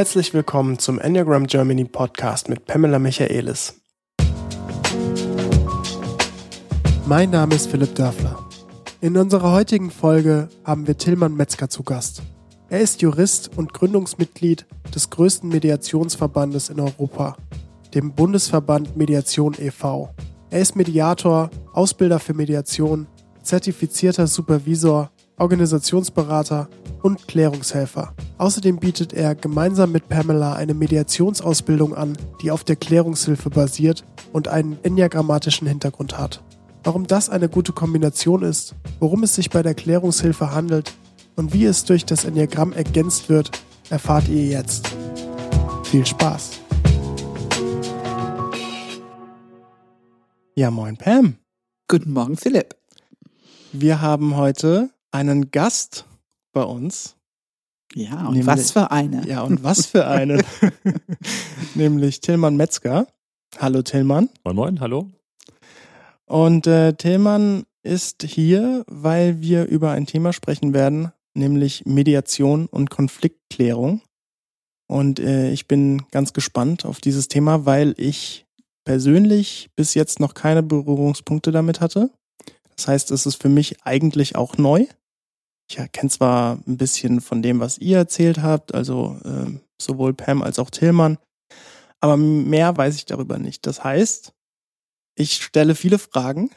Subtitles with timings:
[0.00, 3.82] Herzlich willkommen zum Enneagram Germany Podcast mit Pamela Michaelis.
[7.04, 8.38] Mein Name ist Philipp Dörfler.
[9.02, 12.22] In unserer heutigen Folge haben wir Tillmann Metzger zu Gast.
[12.70, 14.64] Er ist Jurist und Gründungsmitglied
[14.94, 17.36] des größten Mediationsverbandes in Europa,
[17.92, 20.14] dem Bundesverband Mediation e.V.
[20.48, 23.06] Er ist Mediator, Ausbilder für Mediation,
[23.42, 26.70] zertifizierter Supervisor, Organisationsberater
[27.02, 28.14] und Klärungshelfer.
[28.38, 34.48] Außerdem bietet er gemeinsam mit Pamela eine Mediationsausbildung an, die auf der Klärungshilfe basiert und
[34.48, 36.42] einen enneagrammatischen Hintergrund hat.
[36.84, 40.94] Warum das eine gute Kombination ist, worum es sich bei der Klärungshilfe handelt
[41.36, 43.50] und wie es durch das Enneagramm ergänzt wird,
[43.90, 44.90] erfahrt ihr jetzt.
[45.84, 46.60] Viel Spaß!
[50.54, 51.36] Ja, moin Pam.
[51.88, 52.76] Guten Morgen, Philipp.
[53.72, 56.06] Wir haben heute einen Gast
[56.52, 57.16] bei uns.
[57.94, 59.26] Ja, und Nämlich, was für eine.
[59.26, 60.44] Ja, und was für eine.
[61.74, 63.06] Nämlich Tillmann Metzger.
[63.58, 64.28] Hallo Tillmann.
[64.44, 65.10] Moin, moin, hallo.
[66.26, 72.90] Und äh, Tillmann ist hier, weil wir über ein Thema sprechen werden, nämlich Mediation und
[72.90, 74.02] Konfliktklärung.
[74.86, 78.46] Und äh, ich bin ganz gespannt auf dieses Thema, weil ich
[78.84, 82.10] persönlich bis jetzt noch keine Berührungspunkte damit hatte.
[82.76, 84.86] Das heißt, es ist für mich eigentlich auch neu.
[85.70, 90.42] Ich kenne zwar ein bisschen von dem, was ihr erzählt habt, also äh, sowohl Pam
[90.42, 91.16] als auch Tillmann,
[92.00, 93.66] aber mehr weiß ich darüber nicht.
[93.66, 94.32] Das heißt,
[95.14, 96.50] ich stelle viele Fragen,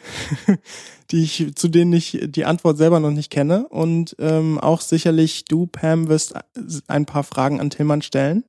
[1.12, 3.68] die ich, zu denen ich die Antwort selber noch nicht kenne.
[3.68, 6.34] Und ähm, auch sicherlich du, Pam, wirst
[6.88, 8.46] ein paar Fragen an Tillmann stellen.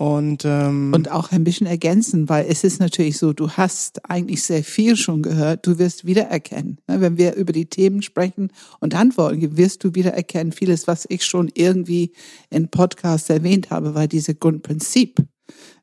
[0.00, 4.42] Und, ähm, und auch ein bisschen ergänzen, weil es ist natürlich so, du hast eigentlich
[4.42, 6.78] sehr viel schon gehört, du wirst wiedererkennen.
[6.88, 7.02] Ne?
[7.02, 11.50] Wenn wir über die Themen sprechen und antworten, wirst du wiedererkennen, vieles, was ich schon
[11.52, 12.12] irgendwie
[12.48, 15.22] in Podcasts erwähnt habe, weil diese Grundprinzip,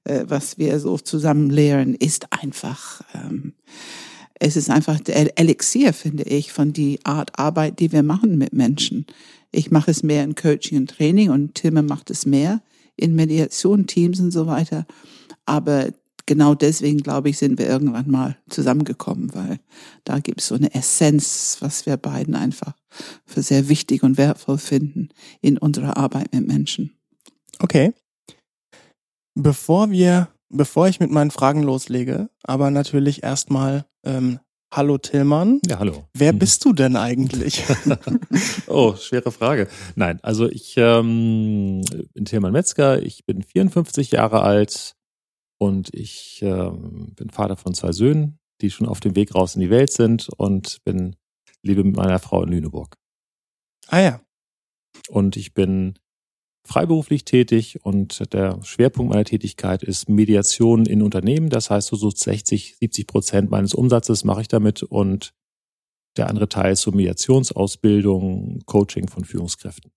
[0.06, 3.54] äh, was wir so zusammen lehren, ist einfach, ähm,
[4.40, 8.52] es ist einfach der Elixier, finde ich, von die Art Arbeit, die wir machen mit
[8.52, 9.06] Menschen.
[9.52, 12.64] Ich mache es mehr in Coaching und Training und Timme macht es mehr
[12.98, 14.86] in Mediation-Teams und so weiter.
[15.46, 15.88] Aber
[16.28, 19.60] genau deswegen, glaube ich, sind wir irgendwann mal zusammengekommen, weil
[20.04, 22.74] da gibt es so eine Essenz, was wir beiden einfach
[23.26, 25.10] für sehr wichtig und wertvoll finden
[25.42, 26.98] in unserer Arbeit mit Menschen.
[27.60, 27.94] Okay.
[29.34, 34.40] Bevor wir, bevor ich mit meinen Fragen loslege, aber natürlich erstmal ähm,
[34.74, 35.62] Hallo Tillmann.
[35.66, 36.08] Ja, hallo.
[36.14, 36.40] Wer mhm.
[36.40, 37.64] bist du denn eigentlich?
[38.68, 39.70] oh, schwere Frage.
[39.96, 41.82] Nein, also ich ähm,
[42.14, 44.96] bin Tillmann Metzger, ich bin 54 Jahre alt
[45.58, 49.62] und ich ähm, bin Vater von zwei Söhnen, die schon auf dem Weg raus in
[49.62, 51.16] die Welt sind und bin
[51.62, 52.98] lebe mit meiner Frau in Lüneburg.
[53.88, 54.22] Ah ja.
[55.08, 55.98] Und ich bin
[56.68, 61.50] freiberuflich tätig und der Schwerpunkt meiner Tätigkeit ist Mediation in Unternehmen.
[61.50, 65.34] Das heißt, so, so 60, 70 Prozent meines Umsatzes mache ich damit und
[66.18, 69.92] der andere Teil ist so Mediationsausbildung, Coaching von Führungskräften.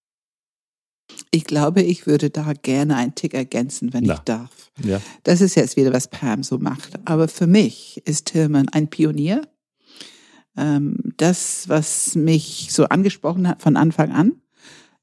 [1.33, 4.15] Ich glaube, ich würde da gerne einen Tick ergänzen, wenn Na.
[4.15, 4.71] ich darf.
[4.85, 5.01] Ja.
[5.25, 7.01] Das ist jetzt wieder, was Pam so macht.
[7.05, 9.43] Aber für mich ist Tillman ein Pionier.
[10.57, 14.41] Ähm, das, was mich so angesprochen hat von Anfang an,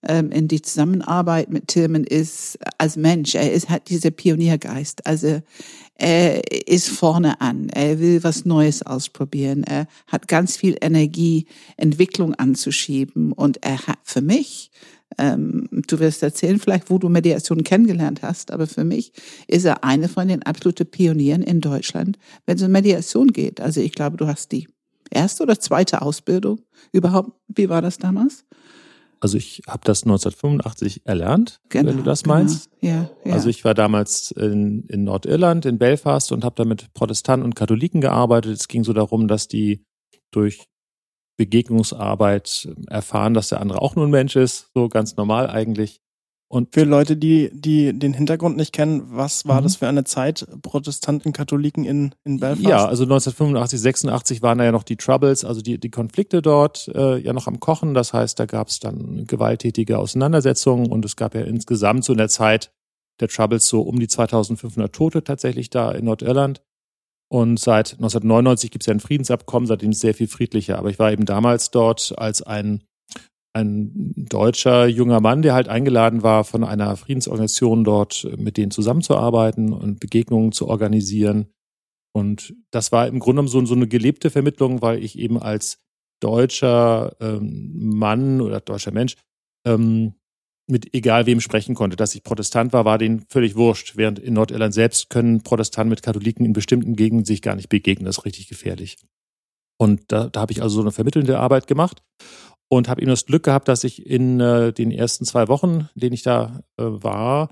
[0.03, 3.35] ähm, in die Zusammenarbeit mit Tillman ist als Mensch.
[3.35, 5.05] Er ist, hat diese Pioniergeist.
[5.05, 5.41] Also
[5.95, 7.69] er ist vorne an.
[7.69, 9.63] Er will was Neues ausprobieren.
[9.63, 11.47] Er hat ganz viel Energie,
[11.77, 13.31] Entwicklung anzuschieben.
[13.31, 14.71] Und er hat für mich,
[15.17, 19.13] ähm, du wirst erzählen vielleicht, wo du Mediation kennengelernt hast, aber für mich
[19.47, 23.59] ist er eine von den absoluten Pionieren in Deutschland, wenn es um Mediation geht.
[23.59, 24.67] Also ich glaube, du hast die
[25.09, 27.31] erste oder zweite Ausbildung überhaupt.
[27.47, 28.45] Wie war das damals?
[29.19, 32.35] Also ich habe das 1985 erlernt, genau, wenn du das genau.
[32.35, 32.69] meinst.
[32.81, 33.33] Ja, ja.
[33.33, 37.56] Also ich war damals in, in Nordirland, in Belfast und habe da mit Protestanten und
[37.56, 38.53] Katholiken gearbeitet.
[38.53, 39.83] Es ging so darum, dass die
[40.31, 40.68] durch
[41.38, 46.01] Begegnungsarbeit erfahren, dass der andere auch nur ein Mensch ist, so ganz normal eigentlich.
[46.49, 49.63] Und für Leute, die, die den Hintergrund nicht kennen, was war mhm.
[49.63, 52.65] das für eine Zeit, Protestanten, Katholiken in, in Belfast?
[52.65, 56.89] Ja, also 1985, 86 waren da ja noch die Troubles, also die, die Konflikte dort
[56.95, 57.94] äh, ja noch am Kochen.
[57.94, 62.17] Das heißt, da gab es dann gewalttätige Auseinandersetzungen und es gab ja insgesamt so in
[62.17, 62.71] der Zeit
[63.19, 66.61] der Troubles so um die 2500 Tote tatsächlich da in Nordirland.
[67.29, 70.79] Und seit 1999 gibt es ja ein Friedensabkommen, seitdem ist es sehr viel friedlicher.
[70.79, 72.83] Aber ich war eben damals dort als ein
[73.57, 79.74] ein deutscher junger Mann, der halt eingeladen war, von einer Friedensorganisation dort mit denen zusammenzuarbeiten
[79.74, 81.48] und Begegnungen zu organisieren.
[82.13, 85.80] Und das war im Grunde genommen so, eine gelebte Vermittlung, weil ich eben als
[86.19, 89.15] deutscher ähm, Mann oder deutscher Mensch
[89.65, 90.13] ähm,
[90.69, 91.95] mit egal wem sprechen konnte.
[91.95, 93.98] Dass ich Protestant war, war denen völlig wurscht.
[93.98, 98.06] Während in Nordirland selbst können Protestanten mit Katholiken in bestimmten Gegenden sich gar nicht begegnen.
[98.06, 98.98] Das ist richtig gefährlich.
[99.80, 102.01] Und da, da habe ich also so eine vermittelnde Arbeit gemacht
[102.69, 105.99] und habe eben das Glück gehabt, dass ich in äh, den ersten zwei Wochen, in
[106.01, 107.49] denen ich da äh, war,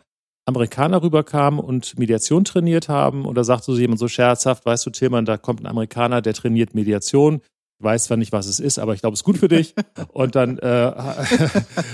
[0.47, 3.25] Amerikaner rüberkamen und Mediation trainiert haben.
[3.25, 6.33] Und da sagte so jemand so scherzhaft, weißt du, Tillmann, da kommt ein Amerikaner, der
[6.33, 7.41] trainiert Mediation.
[7.79, 9.73] Ich weiß zwar nicht, was es ist, aber ich glaube, es ist gut für dich.
[10.13, 10.93] Und dann äh,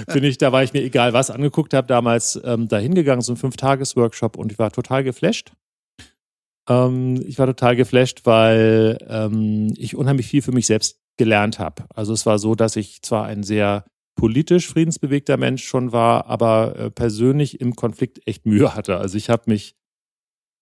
[0.14, 3.34] bin ich, da war ich mir egal was angeguckt habe, damals ähm, da hingegangen, so
[3.34, 5.54] ein Fünf-Tages-Workshop und ich war total geflasht.
[6.70, 11.84] Ähm, ich war total geflasht, weil ähm, ich unheimlich viel für mich selbst gelernt habe.
[11.94, 13.86] Also es war so, dass ich zwar ein sehr
[14.16, 18.98] politisch friedensbewegter Mensch schon war, aber äh, persönlich im Konflikt echt Mühe hatte.
[18.98, 19.76] Also ich habe mich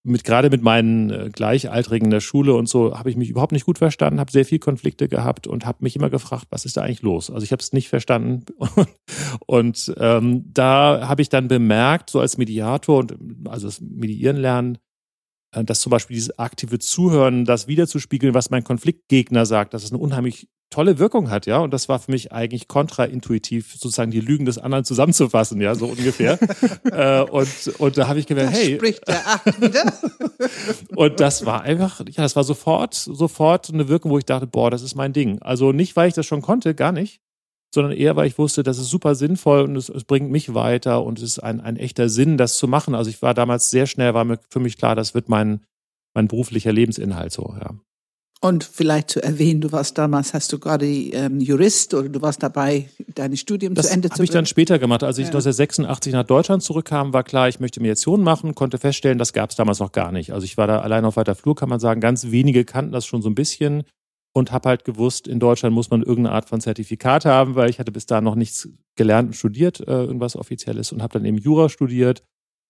[0.03, 3.53] mit gerade mit meinen äh, Gleichaltrigen in der Schule und so habe ich mich überhaupt
[3.53, 6.75] nicht gut verstanden, habe sehr viel Konflikte gehabt und habe mich immer gefragt, was ist
[6.75, 7.29] da eigentlich los?
[7.29, 8.43] Also ich habe es nicht verstanden
[9.47, 13.17] und, ähm, da habe ich dann bemerkt, so als Mediator und
[13.47, 14.77] also das Mediieren lernen,
[15.51, 19.99] dass zum Beispiel dieses aktive Zuhören, das wiederzuspiegeln, was mein Konfliktgegner sagt, dass es eine
[19.99, 21.57] unheimlich tolle Wirkung hat, ja.
[21.59, 25.87] Und das war für mich eigentlich kontraintuitiv, sozusagen die Lügen des anderen zusammenzufassen, ja, so
[25.87, 26.37] ungefähr.
[26.83, 27.49] äh, und,
[27.79, 28.75] und da habe ich gemerkt, hey.
[28.75, 29.93] Spricht der Acht wieder.
[30.95, 34.69] und das war einfach, ja, das war sofort, sofort eine Wirkung, wo ich dachte, boah,
[34.69, 35.41] das ist mein Ding.
[35.41, 37.19] Also nicht, weil ich das schon konnte, gar nicht,
[37.73, 41.03] sondern eher, weil ich wusste, das ist super sinnvoll und es, es, bringt mich weiter
[41.03, 42.95] und es ist ein, ein echter Sinn, das zu machen.
[42.95, 45.61] Also ich war damals sehr schnell, war mir für mich klar, das wird mein,
[46.13, 47.75] mein beruflicher Lebensinhalt so, ja.
[48.41, 52.41] Und vielleicht zu erwähnen, du warst damals, hast du gerade ähm, Jurist oder du warst
[52.41, 54.11] dabei, dein Studium das zu Ende zu bringen?
[54.11, 55.03] Das habe ich dann später gemacht.
[55.03, 55.31] Als ich ja.
[55.31, 59.57] 1986 nach Deutschland zurückkam, war klar, ich möchte Mediation machen, konnte feststellen, das gab es
[59.57, 60.31] damals noch gar nicht.
[60.31, 61.99] Also ich war da allein auf weiter Flur, kann man sagen.
[61.99, 63.83] Ganz wenige kannten das schon so ein bisschen
[64.33, 67.79] und habe halt gewusst, in Deutschland muss man irgendeine Art von Zertifikat haben, weil ich
[67.79, 71.37] hatte bis dahin noch nichts gelernt und studiert, äh, irgendwas Offizielles und habe dann eben
[71.37, 72.23] Jura studiert,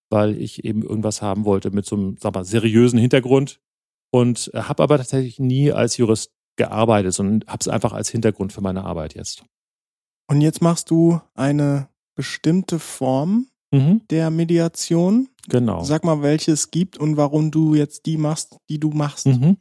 [0.10, 3.60] weil ich eben irgendwas haben wollte mit so einem, sag mal, seriösen Hintergrund
[4.12, 8.54] und äh, habe aber tatsächlich nie als Jurist gearbeitet, sondern habe es einfach als Hintergrund
[8.54, 9.44] für meine Arbeit jetzt.
[10.30, 14.02] Und jetzt machst du eine bestimmte Form mhm.
[14.10, 15.30] der Mediation.
[15.48, 15.84] Genau.
[15.84, 19.26] Sag mal, welche es gibt und warum du jetzt die machst, die du machst.
[19.26, 19.58] Mhm.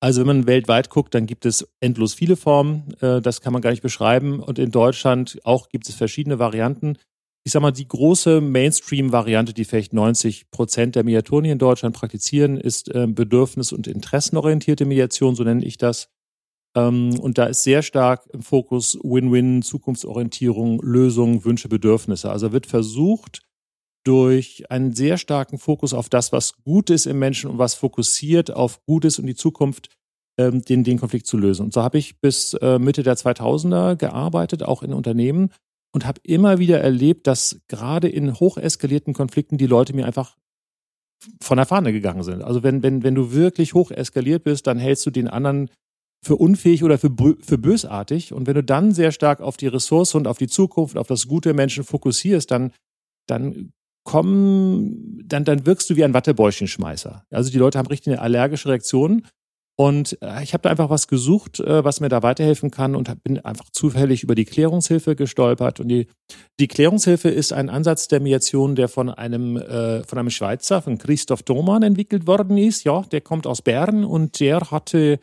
[0.00, 2.94] Also wenn man weltweit guckt, dann gibt es endlos viele Formen.
[3.00, 4.40] Äh, das kann man gar nicht beschreiben.
[4.40, 6.98] Und in Deutschland auch gibt es verschiedene Varianten.
[7.46, 12.56] Ich sag mal, die große Mainstream-Variante, die vielleicht 90 Prozent der Mediatoren in Deutschland praktizieren,
[12.56, 16.08] ist äh, bedürfnis- und interessenorientierte Mediation, so nenne ich das.
[16.74, 22.30] Ähm, und da ist sehr stark im Fokus Win-Win, Zukunftsorientierung, Lösungen, Wünsche, Bedürfnisse.
[22.30, 23.42] Also wird versucht,
[24.04, 28.50] durch einen sehr starken Fokus auf das, was gut ist im Menschen und was fokussiert
[28.50, 29.88] auf Gutes und die Zukunft,
[30.38, 31.64] ähm, den, den Konflikt zu lösen.
[31.64, 35.50] Und so habe ich bis äh, Mitte der 2000er gearbeitet, auch in Unternehmen
[35.92, 40.36] und habe immer wieder erlebt, dass gerade in hocheskalierten Konflikten die Leute mir einfach
[41.40, 42.42] von der Fahne gegangen sind.
[42.42, 45.70] Also wenn, wenn, wenn du wirklich hoch eskaliert bist, dann hältst du den anderen
[46.22, 47.10] für unfähig oder für,
[47.40, 48.32] für bösartig.
[48.32, 51.28] Und wenn du dann sehr stark auf die Ressource und auf die Zukunft, auf das
[51.28, 52.72] gute Menschen fokussierst, dann,
[53.26, 53.72] dann
[54.04, 57.24] kommen, dann, dann wirkst du wie ein Wattebäuschenschmeißer.
[57.30, 59.22] Also die Leute haben richtig eine allergische Reaktion.
[59.76, 63.24] Und äh, ich habe da einfach was gesucht, äh, was mir da weiterhelfen kann und
[63.24, 65.80] bin einfach zufällig über die Klärungshilfe gestolpert.
[65.80, 66.06] Und die,
[66.60, 70.98] die Klärungshilfe ist ein Ansatz der Mediation, der von einem, äh, von einem Schweizer, von
[70.98, 72.84] Christoph Thomann entwickelt worden ist.
[72.84, 75.18] Ja, der kommt aus Bern und der hatte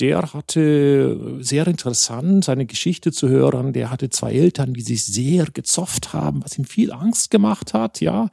[0.00, 3.72] der hatte sehr interessant seine Geschichte zu hören.
[3.72, 8.00] Der hatte zwei Eltern, die sich sehr gezofft haben, was ihm viel Angst gemacht hat,
[8.00, 8.28] ja.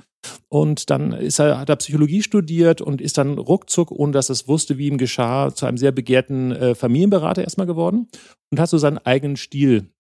[0.50, 4.48] Und dann ist er, hat er Psychologie studiert und ist dann ruckzuck, ohne dass es
[4.48, 8.08] wusste, wie ihm geschah, zu einem sehr begehrten äh, Familienberater erstmal geworden
[8.52, 9.92] und hat so seinen eigenen Stil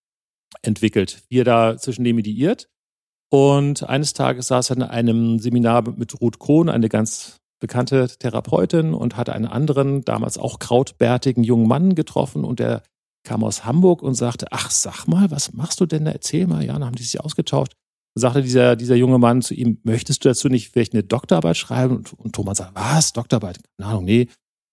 [0.61, 2.69] entwickelt, wie er da zwischen dem mediiert.
[3.31, 8.93] Und eines Tages saß er in einem Seminar mit Ruth Kohn, eine ganz bekannte Therapeutin
[8.93, 12.83] und hatte einen anderen, damals auch krautbärtigen jungen Mann getroffen und der
[13.23, 16.11] kam aus Hamburg und sagte, ach, sag mal, was machst du denn da?
[16.11, 16.65] Erzähl mal.
[16.65, 17.73] Ja, dann haben die sich ausgetauscht.
[18.15, 21.57] Dann sagte dieser, dieser junge Mann zu ihm, möchtest du dazu nicht vielleicht eine Doktorarbeit
[21.57, 21.97] schreiben?
[21.97, 23.59] Und, und Thomas sagt, was, Doktorarbeit?
[23.77, 24.27] Keine Ahnung, nee.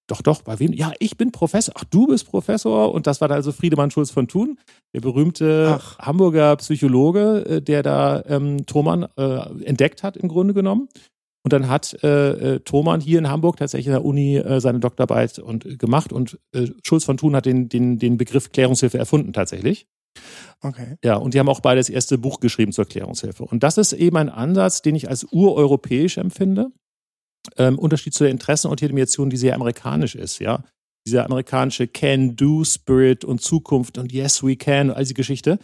[0.09, 0.73] Doch, doch, bei wem?
[0.73, 1.75] Ja, ich bin Professor.
[1.77, 2.93] Ach, du bist Professor.
[2.93, 4.59] Und das war dann also Friedemann Schulz von Thun,
[4.95, 5.99] der berühmte Ach.
[5.99, 10.89] Hamburger Psychologe, äh, der da ähm, Thomann äh, entdeckt hat, im Grunde genommen.
[11.47, 14.81] Und dann hat äh, äh, Thomann hier in Hamburg tatsächlich in der Uni äh, seine
[14.81, 18.99] Doktorarbeit und, äh, gemacht und äh, Schulz von Thun hat den, den, den Begriff Klärungshilfe
[18.99, 19.87] erfunden tatsächlich.
[20.61, 20.97] Okay.
[21.05, 23.45] Ja, und die haben auch beide das erste Buch geschrieben zur Klärungshilfe.
[23.45, 26.73] Und das ist eben ein Ansatz, den ich als ureuropäisch empfinde.
[27.57, 30.65] Ähm, Unterschied zu der interessenorientierten die sehr amerikanisch ist, ja.
[31.07, 35.61] Dieser amerikanische Can-Do-Spirit und Zukunft und Yes, we can, all diese Geschichte.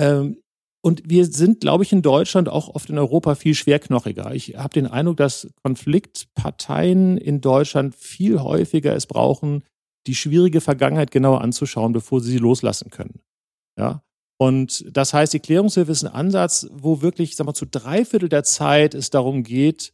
[0.00, 0.38] Ähm,
[0.82, 4.34] und wir sind, glaube ich, in Deutschland auch oft in Europa viel schwerknochiger.
[4.34, 9.62] Ich habe den Eindruck, dass Konfliktparteien in Deutschland viel häufiger es brauchen,
[10.06, 13.20] die schwierige Vergangenheit genauer anzuschauen, bevor sie sie loslassen können.
[13.78, 14.02] Ja.
[14.38, 18.30] Und das heißt, die Klärungshilfe ist ein Ansatz, wo wirklich, sag mal, zu drei Viertel
[18.30, 19.92] der Zeit es darum geht,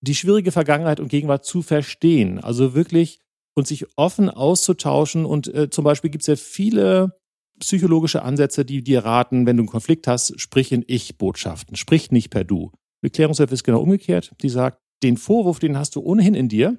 [0.00, 2.40] die schwierige Vergangenheit und Gegenwart zu verstehen.
[2.40, 3.20] Also wirklich
[3.54, 5.24] und sich offen auszutauschen.
[5.24, 7.19] Und äh, zum Beispiel gibt es ja viele
[7.60, 12.30] psychologische Ansätze, die dir raten, wenn du einen Konflikt hast, sprich in Ich-Botschaften, sprich nicht
[12.30, 12.72] per Du.
[13.02, 14.32] Die Klärungshilfe ist genau umgekehrt.
[14.42, 16.78] Die sagt, den Vorwurf, den hast du ohnehin in dir.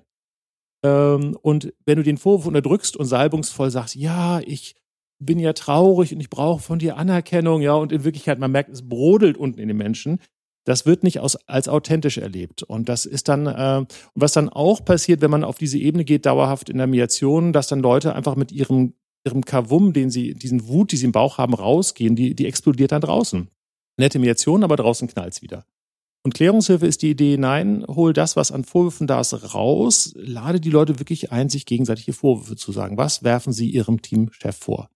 [0.83, 4.75] Ähm, und wenn du den Vorwurf unterdrückst und salbungsvoll sagst, ja, ich
[5.19, 8.69] bin ja traurig und ich brauche von dir Anerkennung, ja, und in Wirklichkeit, man merkt,
[8.69, 10.19] es brodelt unten in den Menschen,
[10.65, 12.63] das wird nicht aus, als authentisch erlebt.
[12.63, 16.25] Und das ist dann, äh, was dann auch passiert, wenn man auf diese Ebene geht,
[16.25, 18.93] dauerhaft in der Mediation, dass dann Leute einfach mit ihrem
[19.25, 22.91] ihrem Kavum, den sie, diesen Wut, die sie im Bauch haben, rausgehen, die, die explodiert
[22.91, 23.49] dann draußen.
[23.97, 25.65] Nette Mediation, aber draußen knallt's wieder.
[26.23, 30.59] Und Klärungshilfe ist die Idee, nein, hol das, was an Vorwürfen da ist, raus, lade
[30.59, 32.97] die Leute wirklich ein, sich gegenseitige Vorwürfe zu sagen.
[32.97, 34.89] Was werfen sie ihrem Teamchef vor?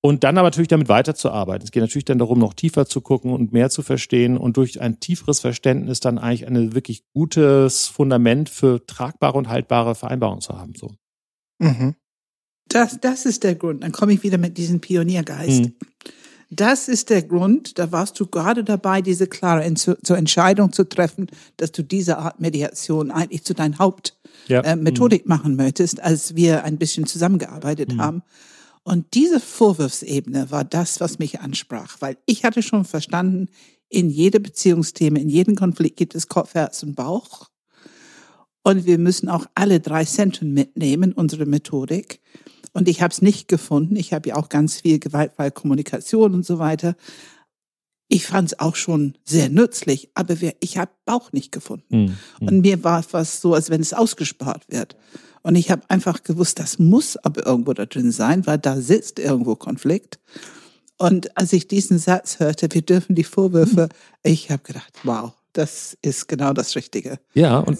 [0.00, 1.64] Und dann aber natürlich damit weiterzuarbeiten.
[1.64, 4.80] Es geht natürlich dann darum, noch tiefer zu gucken und mehr zu verstehen und durch
[4.80, 10.56] ein tieferes Verständnis dann eigentlich ein wirklich gutes Fundament für tragbare und haltbare Vereinbarungen zu
[10.58, 10.74] haben.
[10.76, 10.92] So.
[11.58, 11.96] Mhm.
[12.68, 13.82] Das, das ist der Grund.
[13.82, 15.62] Dann komme ich wieder mit diesem Pioniergeist.
[15.62, 15.74] Mhm.
[16.50, 20.84] Das ist der Grund, da warst du gerade dabei, diese klare Ent zur Entscheidung zu
[20.88, 24.62] treffen, dass du diese Art Mediation eigentlich zu deiner Hauptmethodik ja.
[24.62, 25.28] äh, mhm.
[25.28, 28.00] machen möchtest, als wir ein bisschen zusammengearbeitet mhm.
[28.00, 28.22] haben.
[28.84, 33.48] Und diese Vorwurfsebene war das, was mich ansprach, weil ich hatte schon verstanden,
[33.88, 37.48] in jede Beziehungsthema, in jedem Konflikt gibt es Kopf, Herz und Bauch.
[38.62, 42.20] Und wir müssen auch alle drei Zentren mitnehmen, unsere Methodik.
[42.76, 43.96] Und ich habe es nicht gefunden.
[43.96, 46.94] Ich habe ja auch ganz viel gewaltfreie Kommunikation und so weiter.
[48.08, 52.14] Ich fand es auch schon sehr nützlich, aber ich habe Bauch nicht gefunden.
[52.38, 52.46] Mhm.
[52.46, 54.94] Und mir war fast so, als wenn es ausgespart wird.
[55.42, 59.18] Und ich habe einfach gewusst, das muss aber irgendwo da drin sein, weil da sitzt
[59.20, 60.18] irgendwo Konflikt.
[60.98, 63.88] Und als ich diesen Satz hörte, wir dürfen die Vorwürfe, mhm.
[64.22, 67.20] ich habe gedacht, wow, das ist genau das Richtige.
[67.32, 67.78] Ja, und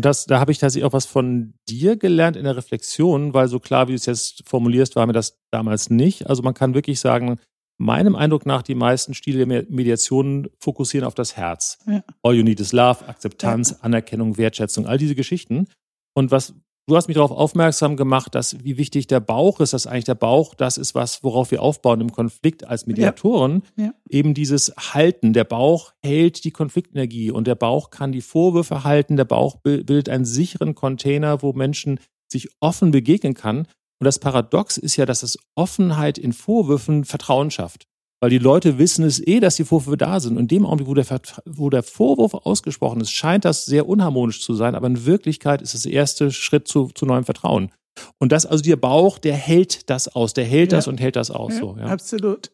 [0.00, 3.48] und das, da habe ich tatsächlich auch was von dir gelernt in der Reflexion, weil
[3.48, 6.26] so klar, wie du es jetzt formulierst, war mir das damals nicht.
[6.26, 7.38] Also man kann wirklich sagen,
[7.76, 11.80] meinem Eindruck nach, die meisten Stile der Mediation fokussieren auf das Herz.
[11.86, 12.02] Ja.
[12.22, 13.76] All you need is love, Akzeptanz, ja.
[13.82, 15.66] Anerkennung, Wertschätzung, all diese Geschichten.
[16.14, 16.54] Und was,
[16.90, 20.14] du hast mich darauf aufmerksam gemacht, dass wie wichtig der Bauch ist, dass eigentlich der
[20.14, 23.62] Bauch das ist, was, worauf wir aufbauen im Konflikt als Mediatoren.
[23.76, 23.84] Ja.
[23.84, 23.94] Ja.
[24.08, 25.32] Eben dieses Halten.
[25.32, 29.16] Der Bauch hält die Konfliktenergie und der Bauch kann die Vorwürfe halten.
[29.16, 33.58] Der Bauch bildet einen sicheren Container, wo Menschen sich offen begegnen kann.
[33.58, 37.86] Und das Paradox ist ja, dass es Offenheit in Vorwürfen Vertrauen schafft.
[38.20, 40.36] Weil die Leute wissen es eh, dass die Vorwürfe da sind.
[40.36, 44.42] Und in dem Augenblick, wo der, wo der Vorwurf ausgesprochen ist, scheint das sehr unharmonisch
[44.42, 44.74] zu sein.
[44.74, 47.70] Aber in Wirklichkeit ist es der erste Schritt zu, zu neuem Vertrauen.
[48.18, 50.78] Und das, also der Bauch, der hält das aus, der hält ja.
[50.78, 51.54] das und hält das aus.
[51.54, 51.86] Ja, so, ja.
[51.86, 52.50] Absolut.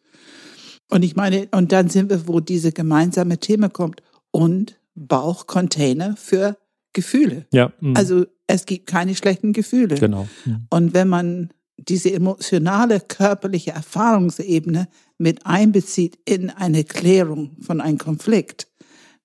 [0.89, 4.03] Und ich meine, und dann sind wir, wo diese gemeinsame Thema kommt.
[4.31, 6.57] Und Bauchcontainer für
[6.93, 7.47] Gefühle.
[7.53, 7.73] Ja.
[7.81, 7.99] Mh.
[7.99, 9.97] Also es gibt keine schlechten Gefühle.
[9.97, 10.29] Genau.
[10.45, 10.67] Mhm.
[10.71, 11.51] Und wenn man
[11.89, 14.89] diese emotionale, körperliche Erfahrungsebene
[15.19, 18.69] mit einbezieht in eine Klärung von einem Konflikt,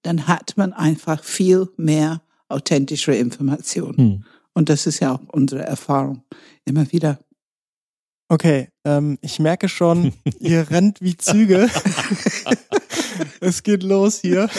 [0.03, 3.98] dann hat man einfach viel mehr authentische Informationen.
[3.98, 4.24] Hm.
[4.53, 6.24] Und das ist ja auch unsere Erfahrung
[6.65, 7.20] immer wieder.
[8.27, 11.70] Okay, ähm, ich merke schon, ihr rennt wie Züge.
[13.41, 14.50] es geht los hier.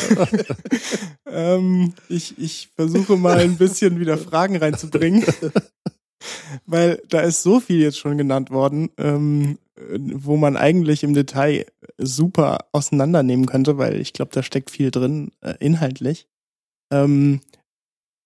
[1.27, 5.25] ähm, ich, ich versuche mal ein bisschen wieder Fragen reinzubringen.
[6.67, 11.67] Weil da ist so viel jetzt schon genannt worden, ähm, wo man eigentlich im Detail
[11.99, 16.27] super auseinandernehmen könnte, weil ich glaube, da steckt viel drin, äh, inhaltlich.
[16.93, 17.41] Ähm,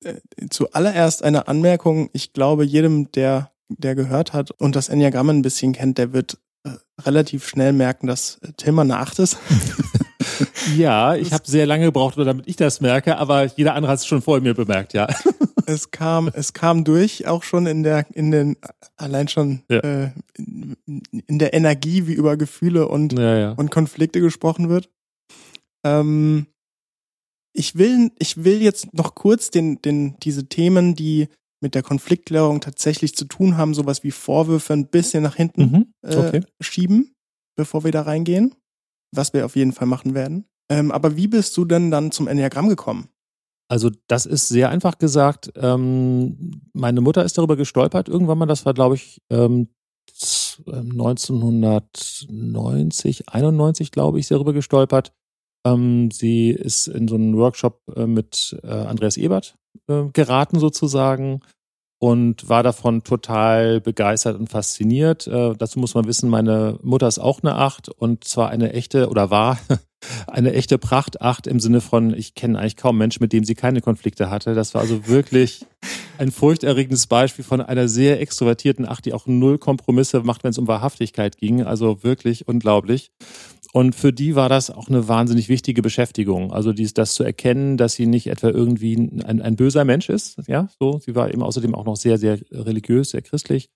[0.05, 0.15] äh,
[0.51, 2.11] zuallererst eine Anmerkung.
[2.13, 6.39] Ich glaube, jedem, der, der gehört hat und das Enneagramm ein bisschen kennt, der wird
[6.65, 6.71] äh,
[7.03, 9.39] relativ schnell merken, dass Tilma eine Acht ist.
[10.77, 14.07] ja, ich habe sehr lange gebraucht, damit ich das merke, aber jeder andere hat es
[14.07, 15.09] schon vor mir bemerkt, ja
[15.67, 18.57] es kam, es kam durch, auch schon in der, in den,
[18.97, 19.79] allein schon ja.
[19.79, 23.53] äh, in der Energie, wie über Gefühle und, ja, ja.
[23.53, 24.89] und Konflikte gesprochen wird.
[25.85, 26.47] Ähm,
[27.53, 31.29] ich will, ich will jetzt noch kurz den, den, diese Themen, die
[31.61, 35.87] mit der Konfliktklärung tatsächlich zu tun haben, sowas wie Vorwürfe ein bisschen nach hinten mhm.
[36.03, 36.39] okay.
[36.39, 37.15] äh, schieben,
[37.57, 38.55] bevor wir da reingehen,
[39.15, 40.45] was wir auf jeden Fall machen werden.
[40.69, 43.09] Ähm, aber wie bist du denn dann zum Enneagramm gekommen?
[43.69, 45.53] Also das ist sehr einfach gesagt.
[45.57, 48.47] Ähm, meine Mutter ist darüber gestolpert irgendwann mal.
[48.47, 49.71] Das war, glaube ich, ähm,
[50.09, 55.13] das 1990, ähm, 91, glaube ich, darüber gestolpert.
[55.67, 59.57] Ähm, sie ist in so einen Workshop äh, mit äh, Andreas Ebert
[59.89, 61.41] äh, geraten sozusagen
[61.99, 65.27] und war davon total begeistert und fasziniert.
[65.27, 69.09] Äh, dazu muss man wissen, meine Mutter ist auch eine Acht und zwar eine echte
[69.09, 69.59] oder war
[70.27, 73.81] eine echte Prachtacht im Sinne von, ich kenne eigentlich kaum Menschen, mit dem sie keine
[73.81, 74.55] Konflikte hatte.
[74.55, 75.65] Das war also wirklich
[76.19, 80.59] ein furchterregendes Beispiel von einer sehr extrovertierten Acht, die auch null Kompromisse macht, wenn es
[80.59, 81.63] um Wahrhaftigkeit ging.
[81.63, 83.11] Also wirklich unglaublich.
[83.73, 86.53] Und für die war das auch eine wahnsinnig wichtige Beschäftigung.
[86.53, 90.39] Also dies, das zu erkennen, dass sie nicht etwa irgendwie ein, ein böser Mensch ist.
[90.47, 90.99] Ja, so.
[90.99, 93.69] Sie war eben außerdem auch noch sehr, sehr religiös, sehr christlich,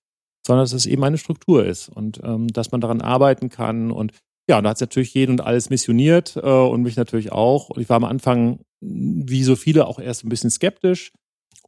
[0.46, 3.90] sondern dass es eben eine Struktur ist und ähm, dass man daran arbeiten kann.
[3.90, 4.12] Und
[4.50, 7.70] ja, da hat es natürlich jeden und alles missioniert äh, und mich natürlich auch.
[7.70, 11.12] Und ich war am Anfang, wie so viele, auch erst ein bisschen skeptisch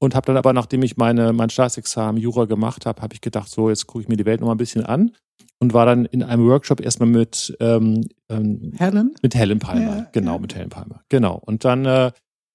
[0.01, 3.49] und habe dann aber, nachdem ich meine, mein Staatsexamen Jura gemacht habe, habe ich gedacht,
[3.49, 5.13] so, jetzt gucke ich mir die Welt noch mal ein bisschen an
[5.61, 9.15] und war dann in einem Workshop erstmal mit ähm, ähm, Helen?
[9.23, 10.39] Mit Helen Palmer, ja, genau, ja.
[10.41, 11.05] mit Helen Palmer.
[11.09, 11.41] Genau.
[11.47, 12.11] Und dann äh,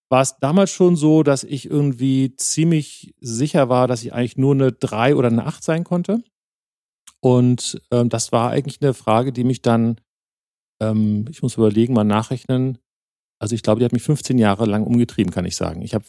[0.09, 4.53] war es damals schon so, dass ich irgendwie ziemlich sicher war, dass ich eigentlich nur
[4.53, 6.21] eine drei oder eine acht sein konnte.
[7.21, 10.01] Und ähm, das war eigentlich eine Frage, die mich dann,
[10.79, 12.77] ähm, ich muss überlegen, mal nachrechnen.
[13.39, 15.81] Also ich glaube, die hat mich 15 Jahre lang umgetrieben, kann ich sagen.
[15.81, 16.05] Ich habe.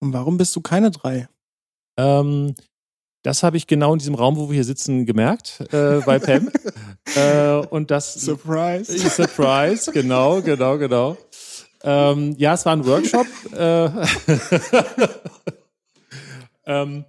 [0.00, 1.28] Und warum bist du keine drei?
[1.96, 2.54] Ähm,
[3.22, 6.50] das habe ich genau in diesem Raum, wo wir hier sitzen, gemerkt äh, bei Pam.
[7.16, 8.96] äh, und das Surprise.
[9.08, 11.16] Surprise, genau, genau, genau.
[11.82, 13.26] Ähm, ja, es war ein Workshop.
[13.52, 13.88] Äh,
[16.66, 17.04] ähm,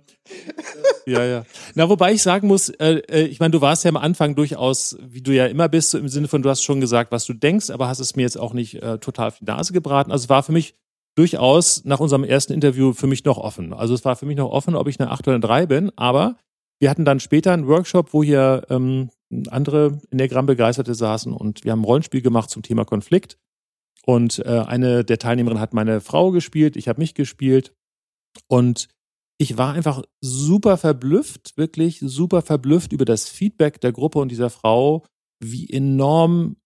[1.07, 1.45] ja, ja.
[1.75, 4.97] Na, wobei ich sagen muss, äh, äh, ich meine, du warst ja am Anfang durchaus,
[5.01, 7.33] wie du ja immer bist, so im Sinne von, du hast schon gesagt, was du
[7.33, 10.11] denkst, aber hast es mir jetzt auch nicht äh, total auf die Nase gebraten.
[10.11, 10.75] Also es war für mich
[11.15, 13.73] durchaus nach unserem ersten Interview für mich noch offen.
[13.73, 15.91] Also es war für mich noch offen, ob ich eine 8 oder eine 3 bin,
[15.95, 16.35] aber
[16.79, 19.10] wir hatten dann später einen Workshop, wo hier ähm,
[19.49, 23.38] andere Enneagramm-Begeisterte saßen und wir haben ein Rollenspiel gemacht zum Thema Konflikt.
[24.05, 27.73] Und äh, eine der Teilnehmerinnen hat meine Frau gespielt, ich habe mich gespielt.
[28.47, 28.88] Und
[29.38, 34.50] ich war einfach super verblüfft, wirklich super verblüfft über das Feedback der Gruppe und dieser
[34.50, 35.06] Frau,
[35.39, 36.58] wie enorm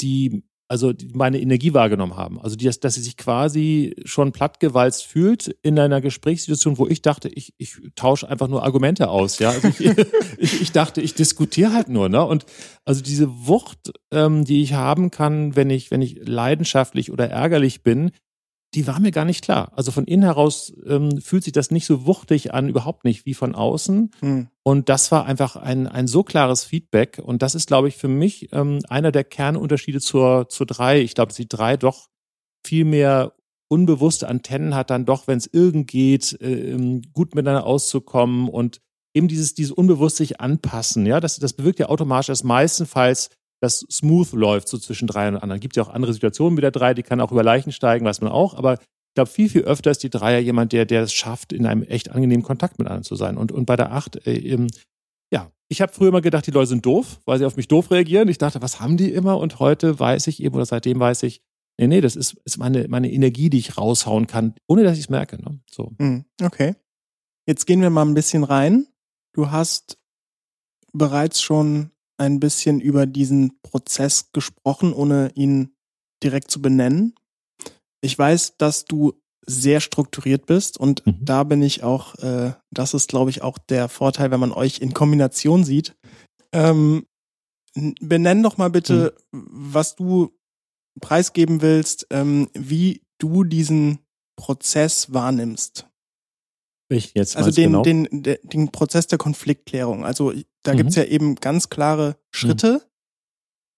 [0.00, 2.40] die also meine Energie wahrgenommen haben.
[2.40, 7.28] Also die, dass sie sich quasi schon plattgewalzt fühlt in einer Gesprächssituation, wo ich dachte,
[7.28, 9.38] ich, ich tausche einfach nur Argumente aus.
[9.38, 9.80] Ja, also ich,
[10.38, 12.08] ich, ich dachte, ich diskutiere halt nur.
[12.08, 12.24] Ne?
[12.24, 12.46] Und
[12.84, 17.82] also diese Wucht, ähm, die ich haben kann, wenn ich wenn ich leidenschaftlich oder ärgerlich
[17.82, 18.10] bin,
[18.74, 19.72] die war mir gar nicht klar.
[19.76, 23.34] Also von innen heraus ähm, fühlt sich das nicht so wuchtig an, überhaupt nicht wie
[23.34, 24.10] von außen.
[24.20, 24.48] Hm.
[24.62, 27.20] Und das war einfach ein, ein so klares Feedback.
[27.22, 31.00] Und das ist, glaube ich, für mich ähm, einer der Kernunterschiede zur, zur drei.
[31.00, 32.08] Ich glaube, dass die drei doch
[32.66, 33.34] viel mehr
[33.68, 38.80] unbewusste Antennen hat, dann doch, wenn es irgend geht, äh, gut miteinander auszukommen und
[39.14, 41.06] eben dieses, dieses unbewusst sich anpassen.
[41.06, 43.30] Ja, das, das bewirkt ja automatisch dass meistenfalls
[43.64, 45.60] das smooth läuft, so zwischen drei und anderen.
[45.60, 48.20] Gibt ja auch andere Situationen mit der drei, die kann auch über Leichen steigen, weiß
[48.20, 48.74] man auch, aber
[49.14, 51.84] ich glaube, viel, viel öfter ist die Dreier jemand, der, der es schafft, in einem
[51.84, 53.36] echt angenehmen Kontakt mit anderen zu sein.
[53.36, 54.66] Und, und bei der Acht, äh, eben,
[55.32, 57.92] ja, ich habe früher mal gedacht, die Leute sind doof, weil sie auf mich doof
[57.92, 58.26] reagieren.
[58.26, 59.38] Ich dachte, was haben die immer?
[59.38, 61.42] Und heute weiß ich eben, oder seitdem weiß ich,
[61.78, 65.04] nee, nee, das ist, ist meine, meine Energie, die ich raushauen kann, ohne dass ich
[65.04, 65.40] es merke.
[65.40, 65.60] Ne?
[65.70, 65.92] So.
[66.00, 66.74] Hm, okay.
[67.46, 68.88] Jetzt gehen wir mal ein bisschen rein.
[69.32, 69.96] Du hast
[70.92, 75.74] bereits schon ein bisschen über diesen Prozess gesprochen, ohne ihn
[76.22, 77.14] direkt zu benennen.
[78.00, 79.14] Ich weiß, dass du
[79.46, 81.18] sehr strukturiert bist und mhm.
[81.20, 84.80] da bin ich auch, äh, das ist, glaube ich, auch der Vorteil, wenn man euch
[84.80, 85.96] in Kombination sieht.
[86.52, 87.06] Ähm,
[88.00, 89.46] benenn doch mal bitte, mhm.
[89.52, 90.30] was du
[91.00, 93.98] preisgeben willst, ähm, wie du diesen
[94.36, 95.86] Prozess wahrnimmst.
[96.88, 97.82] Ich jetzt also den, genau?
[97.82, 100.04] den, den, den Prozess der Konfliktklärung.
[100.04, 100.32] Also
[100.64, 100.78] da mhm.
[100.78, 102.72] gibt's ja eben ganz klare Schritte.
[102.72, 102.80] Mhm.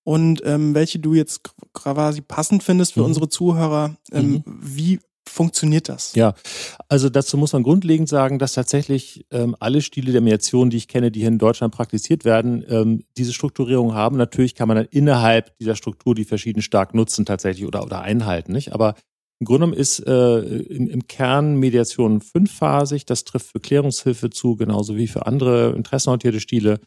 [0.05, 3.07] Und ähm, welche du jetzt quasi passend findest für mhm.
[3.07, 4.43] unsere Zuhörer, ähm, mhm.
[4.47, 6.15] wie funktioniert das?
[6.15, 6.35] Ja,
[6.89, 10.87] also dazu muss man grundlegend sagen, dass tatsächlich ähm, alle Stile der Mediation, die ich
[10.87, 14.17] kenne, die hier in Deutschland praktiziert werden, ähm, diese Strukturierung haben.
[14.17, 18.53] Natürlich kann man dann innerhalb dieser Struktur die verschiedenen stark nutzen tatsächlich oder, oder einhalten,
[18.53, 18.73] nicht?
[18.73, 18.95] Aber
[19.39, 23.05] im Grunde genommen ist äh, im, im Kern Mediation fünfphasig.
[23.05, 26.81] Das trifft für Klärungshilfe zu, genauso wie für andere interessenorientierte Stile.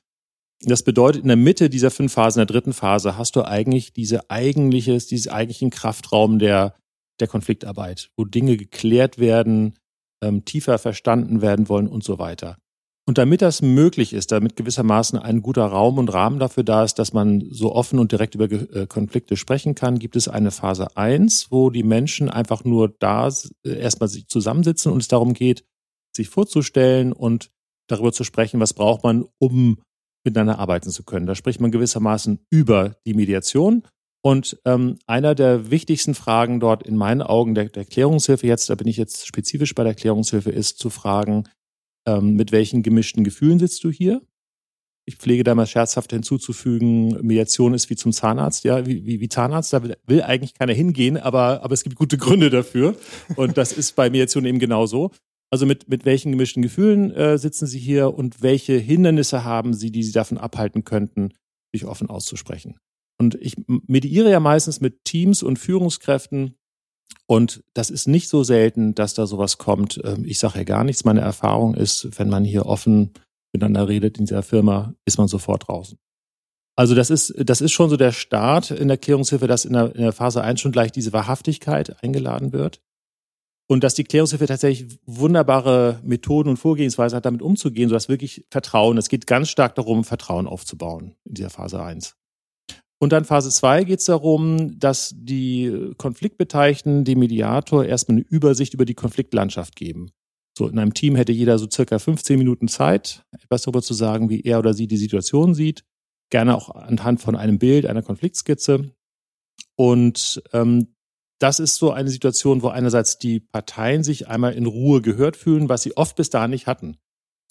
[0.62, 3.94] Das bedeutet, in der Mitte dieser fünf Phasen, in der dritten Phase, hast du eigentlich
[3.94, 6.76] diese eigentliches, diesen eigentlichen Kraftraum der,
[7.20, 9.78] der Konfliktarbeit, wo Dinge geklärt werden,
[10.22, 12.58] ähm, tiefer verstanden werden wollen und so weiter.
[13.10, 17.00] Und damit das möglich ist, damit gewissermaßen ein guter Raum und Rahmen dafür da ist,
[17.00, 20.96] dass man so offen und direkt über äh, Konflikte sprechen kann, gibt es eine Phase
[20.96, 23.28] eins, wo die Menschen einfach nur da
[23.66, 25.66] äh, erstmal sich zusammensitzen und es darum geht,
[26.16, 27.50] sich vorzustellen und
[27.88, 29.80] darüber zu sprechen, was braucht man, um
[30.24, 31.26] miteinander arbeiten zu können.
[31.26, 33.88] Da spricht man gewissermaßen über die Mediation.
[34.22, 38.76] Und ähm, einer der wichtigsten Fragen dort in meinen Augen der, der Klärungshilfe jetzt, da
[38.76, 41.46] bin ich jetzt spezifisch bei der Klärungshilfe, ist zu fragen,
[42.18, 44.22] ähm, mit welchen gemischten Gefühlen sitzt du hier?
[45.06, 49.30] Ich pflege da mal scherzhaft hinzuzufügen, Mediation ist wie zum Zahnarzt, ja, wie, wie, wie
[49.30, 52.96] Zahnarzt, da will, will eigentlich keiner hingehen, aber, aber es gibt gute Gründe dafür.
[53.36, 55.12] Und das ist bei Mediation eben genauso.
[55.52, 59.92] Also mit, mit welchen gemischten Gefühlen äh, sitzen Sie hier und welche Hindernisse haben Sie,
[59.92, 61.34] die Sie davon abhalten könnten,
[61.74, 62.78] sich offen auszusprechen?
[63.20, 66.56] Und ich mediere ja meistens mit Teams und Führungskräften.
[67.28, 70.02] Und das ist nicht so selten, dass da sowas kommt.
[70.04, 71.06] Ähm, ich sage ja gar nichts.
[71.06, 73.12] Meine Erfahrung ist, wenn man hier offen
[73.54, 75.98] miteinander redet in dieser Firma, ist man sofort draußen.
[76.76, 79.94] Also das ist, das ist schon so der Start in der Klärungshilfe, dass in der,
[79.96, 82.82] in der Phase 1 schon gleich diese Wahrhaftigkeit eingeladen wird.
[83.68, 88.98] Und dass die Klärungshilfe tatsächlich wunderbare Methoden und Vorgehensweise hat, damit umzugehen, sodass wirklich Vertrauen,
[88.98, 92.16] es geht ganz stark darum, Vertrauen aufzubauen in dieser Phase 1.
[93.02, 98.74] Und dann Phase 2 geht es darum, dass die Konfliktbeteiligten dem Mediator erstmal eine Übersicht
[98.74, 100.12] über die Konfliktlandschaft geben.
[100.58, 104.30] So, in einem Team hätte jeder so circa 15 Minuten Zeit, etwas darüber zu sagen,
[104.30, 105.86] wie er oder sie die Situation sieht.
[106.30, 108.92] Gerne auch anhand von einem Bild, einer Konfliktskizze.
[109.78, 110.96] Und ähm,
[111.40, 115.70] das ist so eine Situation, wo einerseits die Parteien sich einmal in Ruhe gehört fühlen,
[115.70, 116.98] was sie oft bis dahin nicht hatten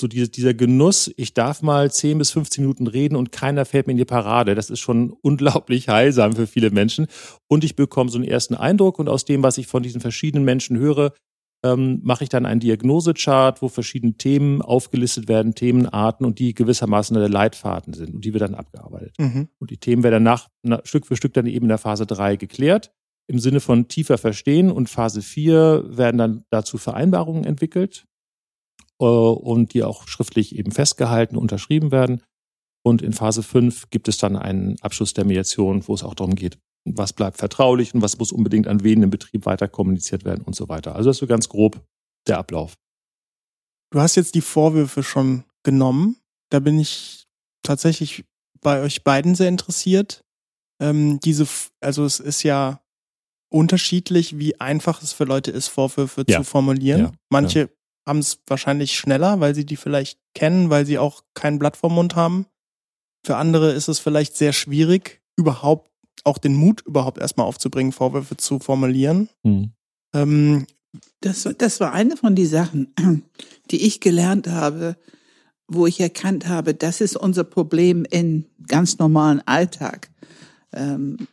[0.01, 3.87] so diese, dieser Genuss, ich darf mal 10 bis 15 Minuten reden und keiner fällt
[3.87, 4.55] mir in die Parade.
[4.55, 7.07] Das ist schon unglaublich heilsam für viele Menschen.
[7.49, 10.45] Und ich bekomme so einen ersten Eindruck und aus dem, was ich von diesen verschiedenen
[10.45, 11.13] Menschen höre,
[11.65, 17.17] ähm, mache ich dann einen Diagnosechart, wo verschiedene Themen aufgelistet werden, Themenarten und die gewissermaßen
[17.17, 19.17] der Leitfaden sind und die wird dann abgearbeitet.
[19.19, 19.49] Mhm.
[19.59, 22.37] Und die Themen werden danach na, Stück für Stück dann eben in der Phase 3
[22.37, 22.93] geklärt
[23.27, 28.07] im Sinne von tiefer verstehen und Phase 4 werden dann dazu Vereinbarungen entwickelt
[28.99, 32.23] und die auch schriftlich eben festgehalten, unterschrieben werden.
[32.85, 36.35] Und in Phase 5 gibt es dann einen Abschluss der Mediation, wo es auch darum
[36.35, 40.43] geht, was bleibt vertraulich und was muss unbedingt an wen im Betrieb weiter kommuniziert werden
[40.45, 40.97] und so weiter.
[40.97, 41.81] Also das ist so ganz grob
[42.27, 42.75] der Ablauf.
[43.91, 46.17] Du hast jetzt die Vorwürfe schon genommen.
[46.51, 47.27] Da bin ich
[47.63, 48.25] tatsächlich
[48.61, 50.25] bei euch beiden sehr interessiert.
[50.81, 51.47] Ähm, diese,
[51.81, 52.81] also es ist ja
[53.51, 56.39] unterschiedlich, wie einfach es für Leute ist, Vorwürfe ja.
[56.39, 57.01] zu formulieren.
[57.01, 57.13] Ja.
[57.31, 57.69] Manche ja
[58.09, 61.95] haben es wahrscheinlich schneller, weil sie die vielleicht kennen, weil sie auch kein Blatt vom
[61.95, 62.47] Mund haben.
[63.25, 65.91] Für andere ist es vielleicht sehr schwierig, überhaupt
[66.25, 69.29] auch den Mut überhaupt erstmal aufzubringen, Vorwürfe zu formulieren.
[69.45, 69.73] Mhm.
[70.15, 70.67] Ähm,
[71.21, 72.95] das, das war eine von den Sachen,
[73.71, 74.97] die ich gelernt habe,
[75.69, 80.11] wo ich erkannt habe, das ist unser Problem in ganz normalen Alltag.
[80.73, 81.29] Ähm,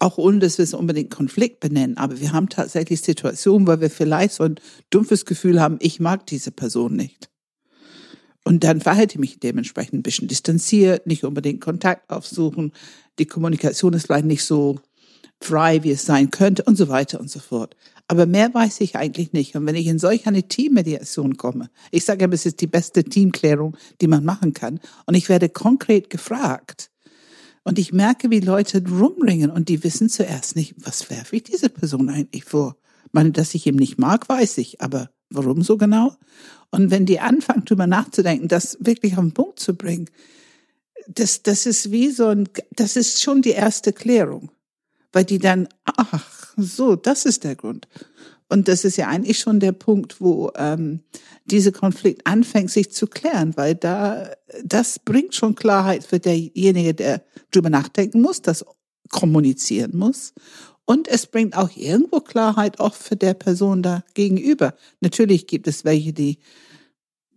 [0.00, 3.90] auch ohne dass wir es unbedingt Konflikt benennen, aber wir haben tatsächlich Situationen, weil wir
[3.90, 4.56] vielleicht so ein
[4.90, 7.30] dumpfes Gefühl haben, ich mag diese Person nicht.
[8.44, 12.72] Und dann verhalte ich mich dementsprechend ein bisschen distanziert, nicht unbedingt Kontakt aufsuchen,
[13.18, 14.80] die Kommunikation ist vielleicht nicht so
[15.42, 17.76] frei, wie es sein könnte und so weiter und so fort.
[18.08, 19.54] Aber mehr weiß ich eigentlich nicht.
[19.54, 23.04] Und wenn ich in solch eine Teammediation komme, ich sage immer, es ist die beste
[23.04, 26.89] Teamklärung, die man machen kann, und ich werde konkret gefragt,
[27.64, 31.68] und ich merke, wie Leute rumringen und die wissen zuerst nicht, was werfe ich diese
[31.68, 32.76] Person eigentlich vor?
[33.06, 36.14] Ich meine, dass ich ihn nicht mag, weiß ich, aber warum so genau?
[36.70, 40.08] Und wenn die anfangen, drüber nachzudenken, das wirklich auf den Punkt zu bringen,
[41.06, 44.50] das, das ist wie so ein, das ist schon die erste Klärung.
[45.12, 47.88] Weil die dann, ach, so, das ist der Grund.
[48.50, 51.00] Und das ist ja eigentlich schon der Punkt, wo ähm,
[51.44, 54.30] dieser Konflikt anfängt, sich zu klären, weil da
[54.64, 58.64] das bringt schon Klarheit für derjenige, der drüber nachdenken muss, das
[59.08, 60.34] kommunizieren muss.
[60.84, 64.74] Und es bringt auch irgendwo Klarheit auch für der Person da gegenüber.
[65.00, 66.38] Natürlich gibt es welche, die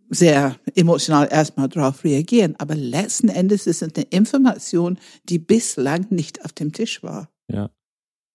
[0.09, 4.97] sehr emotional erstmal darauf reagieren, aber letzten Endes ist es eine Information,
[5.29, 7.29] die bislang nicht auf dem Tisch war.
[7.47, 7.69] Ja.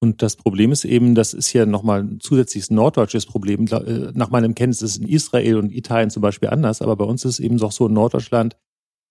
[0.01, 3.67] Und das Problem ist eben, das ist ja nochmal ein zusätzliches norddeutsches Problem.
[3.67, 7.05] Äh, nach meinem Kenntnis ist es in Israel und Italien zum Beispiel anders, aber bei
[7.05, 8.57] uns ist es eben doch so in Norddeutschland,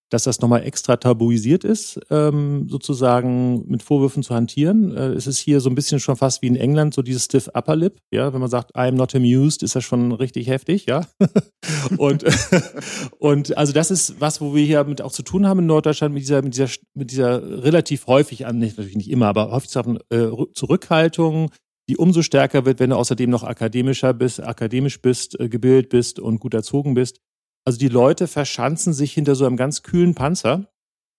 [0.10, 4.96] dass das nochmal extra tabuisiert ist, ähm, sozusagen mit Vorwürfen zu hantieren.
[4.96, 7.50] Äh, es ist hier so ein bisschen schon fast wie in England, so dieses stiff
[7.54, 11.06] upper lip, ja, wenn man sagt, I'm not amused, ist das schon richtig heftig, ja.
[11.98, 12.24] und,
[13.20, 16.14] und also das ist was, wo wir hier mit auch zu tun haben in Norddeutschland,
[16.14, 19.76] mit dieser, mit dieser, mit dieser relativ häufig an, nicht, natürlich nicht immer, aber häufig
[20.10, 21.52] äh, Zurückhaltung,
[21.90, 26.20] die umso stärker wird, wenn du außerdem noch akademischer bist, akademisch bist, äh, gebildet bist
[26.20, 27.20] und gut erzogen bist.
[27.68, 30.72] Also die Leute verschanzen sich hinter so einem ganz kühlen Panzer.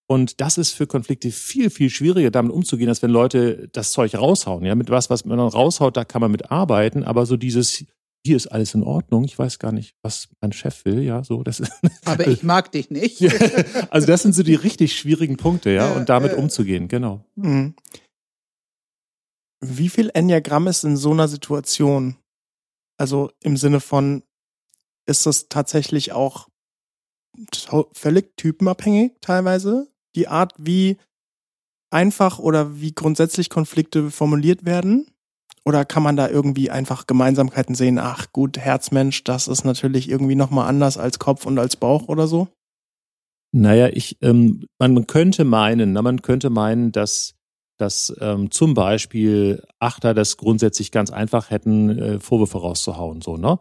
[0.09, 4.15] Und das ist für Konflikte viel, viel schwieriger, damit umzugehen, als wenn Leute das Zeug
[4.15, 4.65] raushauen.
[4.65, 7.03] Ja, mit was, was man dann raushaut, da kann man mit arbeiten.
[7.03, 7.85] Aber so dieses,
[8.25, 11.43] hier ist alles in Ordnung, ich weiß gar nicht, was mein Chef will, ja, so,
[11.43, 11.71] das ist.
[12.05, 13.21] Aber ich mag dich nicht.
[13.91, 17.23] also das sind so die richtig schwierigen Punkte, ja, und damit umzugehen, genau.
[17.35, 17.75] Mhm.
[19.63, 22.15] Wie viel Enneagramm ist in so einer Situation?
[22.97, 24.23] Also im Sinne von,
[25.09, 26.47] ist das tatsächlich auch
[27.93, 29.91] völlig typenabhängig teilweise?
[30.15, 30.97] Die Art, wie
[31.91, 35.07] einfach oder wie grundsätzlich Konflikte formuliert werden?
[35.65, 37.99] Oder kann man da irgendwie einfach Gemeinsamkeiten sehen?
[37.99, 42.27] Ach gut, Herzmensch, das ist natürlich irgendwie nochmal anders als Kopf und als Bauch oder
[42.27, 42.47] so?
[43.51, 47.35] Naja, ich, ähm, man könnte meinen, na, man könnte meinen, dass,
[47.77, 53.59] dass ähm, zum Beispiel Achter das grundsätzlich ganz einfach hätten, äh, Vorwürfe rauszuhauen, so, ne?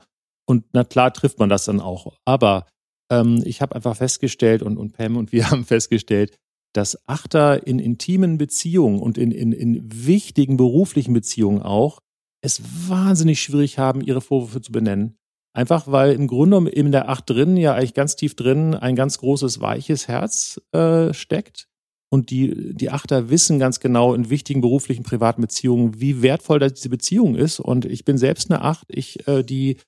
[0.49, 2.17] Und na klar trifft man das dann auch.
[2.25, 2.67] Aber
[3.11, 6.37] ähm, ich habe einfach festgestellt und, und Pam und wir haben festgestellt,
[6.73, 12.01] dass Achter in intimen Beziehungen und in, in, in wichtigen beruflichen Beziehungen auch
[12.41, 15.17] es wahnsinnig schwierig haben, ihre Vorwürfe zu benennen.
[15.55, 19.19] Einfach weil im Grunde in der Acht drin, ja eigentlich ganz tief drin, ein ganz
[19.19, 21.67] großes, weiches Herz äh, steckt.
[22.11, 26.89] Und die, die Achter wissen ganz genau in wichtigen beruflichen, privaten Beziehungen, wie wertvoll diese
[26.89, 27.61] Beziehung ist.
[27.61, 29.79] Und ich bin selbst eine Acht, ich, äh, die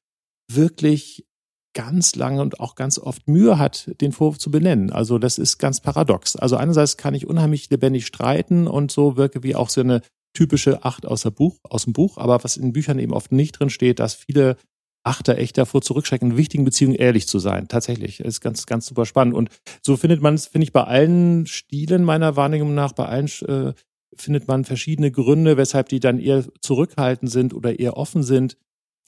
[0.54, 1.26] wirklich
[1.72, 4.90] ganz lange und auch ganz oft Mühe hat, den Vorwurf zu benennen.
[4.90, 6.36] Also das ist ganz paradox.
[6.36, 10.02] Also einerseits kann ich unheimlich lebendig streiten und so wirke wie auch so eine
[10.34, 13.58] typische Acht aus, der Buch, aus dem Buch, aber was in Büchern eben oft nicht
[13.58, 14.56] drin steht, dass viele
[15.02, 17.68] Achter echt davor zurückschrecken, in wichtigen Beziehungen ehrlich zu sein.
[17.68, 18.18] Tatsächlich.
[18.18, 19.34] Das ist ganz, ganz super spannend.
[19.34, 19.48] Und
[19.82, 23.72] so findet man es, finde ich, bei allen Stilen meiner Wahrnehmung nach, bei allen äh,
[24.14, 28.58] findet man verschiedene Gründe, weshalb die dann eher zurückhaltend sind oder eher offen sind.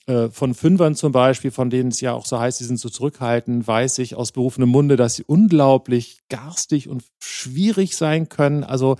[0.05, 2.89] Äh, von Fünfern zum Beispiel, von denen es ja auch so heißt, sie sind so
[2.89, 8.63] zurückhaltend, weiß ich aus berufenem Munde, dass sie unglaublich garstig und schwierig sein können.
[8.63, 8.97] Also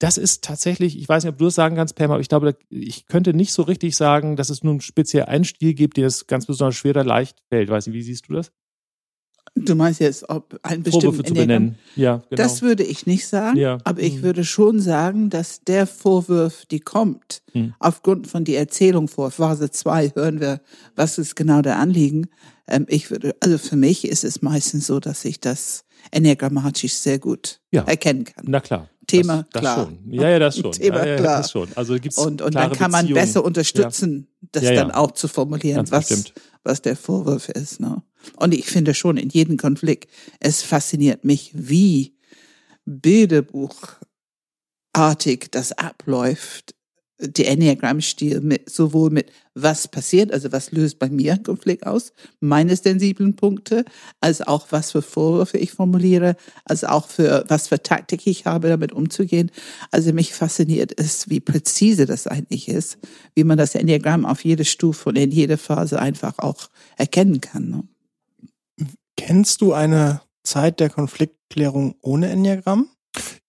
[0.00, 2.56] das ist tatsächlich, ich weiß nicht, ob du das sagen kannst, Pam, aber ich glaube,
[2.70, 6.26] ich könnte nicht so richtig sagen, dass es nun speziell einen Stil gibt, der es
[6.26, 7.68] ganz besonders schwer oder leicht fällt.
[7.68, 8.50] Weiß nicht, wie siehst du das?
[9.56, 11.76] Du meinst jetzt, ob ein bestimmter zu benennen.
[11.96, 12.42] Ja, genau.
[12.42, 13.78] Das würde ich nicht sagen, ja.
[13.84, 14.22] aber ich mhm.
[14.22, 17.74] würde schon sagen, dass der Vorwurf, die kommt, mhm.
[17.80, 20.60] aufgrund von die Erzählung vor Phase 2 hören wir,
[20.94, 22.28] was ist genau der Anliegen.
[22.68, 27.18] Ähm, ich würde, also für mich ist es meistens so, dass ich das enneagrammatisch sehr
[27.18, 27.82] gut ja.
[27.82, 28.44] erkennen kann.
[28.46, 28.88] Na klar.
[29.06, 29.84] Thema das, das klar.
[29.84, 29.98] Schon.
[30.12, 30.72] Ja, ja, das schon.
[30.72, 31.38] Thema ja, ja, klar.
[31.38, 31.68] Das schon.
[31.74, 36.32] Also gibt's und und dann kann man besser unterstützen, das dann auch zu formulieren, was,
[36.62, 37.80] was der Vorwurf ist.
[37.80, 38.02] Ne?
[38.36, 42.16] Und ich finde schon in jedem Konflikt, es fasziniert mich, wie
[42.84, 46.74] Bilderbuchartig das abläuft
[47.20, 52.12] die Enneagram-Stil mit, sowohl mit was passiert, also was löst bei mir einen Konflikt aus,
[52.40, 53.84] meine sensiblen Punkte,
[54.20, 58.68] als auch was für Vorwürfe ich formuliere, als auch für was für Taktik ich habe,
[58.68, 59.50] damit umzugehen.
[59.90, 62.98] Also mich fasziniert es, wie präzise das eigentlich ist,
[63.34, 67.70] wie man das Enneagramm auf jede Stufe und in jede Phase einfach auch erkennen kann.
[67.70, 67.82] Ne?
[69.20, 72.88] Kennst du eine Zeit der Konfliktklärung ohne Enneagramm?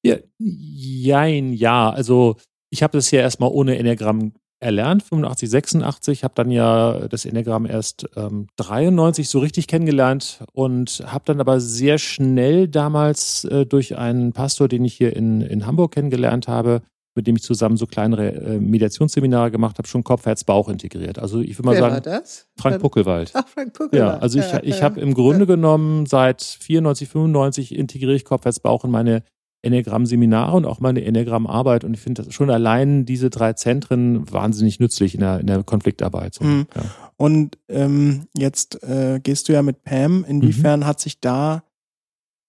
[0.04, 1.90] Ja, jein, ja.
[1.90, 2.36] Also
[2.70, 7.66] ich habe das ja erstmal ohne Enneagramm erlernt, 85, 86, habe dann ja das Enneagramm
[7.66, 13.98] erst ähm, 93 so richtig kennengelernt und habe dann aber sehr schnell damals äh, durch
[13.98, 16.82] einen Pastor, den ich hier in, in Hamburg kennengelernt habe,
[17.16, 21.20] mit dem ich zusammen so kleinere äh, Mediationsseminare gemacht habe, schon Kopf, Herz, Bauch integriert.
[21.20, 22.48] Also ich würde mal Wer sagen, war das?
[22.58, 23.32] Frank Puckelwald.
[23.34, 24.14] Ach, Frank Puckelwald.
[24.14, 24.84] Ja, also ich, ja, ich ja.
[24.84, 29.24] habe im Grunde genommen seit 94, 95 integriere ich Kopf, Herz, Bauch in meine
[29.64, 31.84] Enneagramm-Seminare und auch meine Enneagramm-Arbeit.
[31.84, 36.36] Und ich finde schon allein diese drei Zentren wahnsinnig nützlich in der, in der Konfliktarbeit.
[36.36, 36.44] So.
[36.44, 36.68] Mhm.
[36.76, 36.82] Ja.
[37.18, 40.26] Und ähm, jetzt äh, gehst du ja mit Pam.
[40.28, 40.86] Inwiefern mhm.
[40.86, 41.64] hat sich da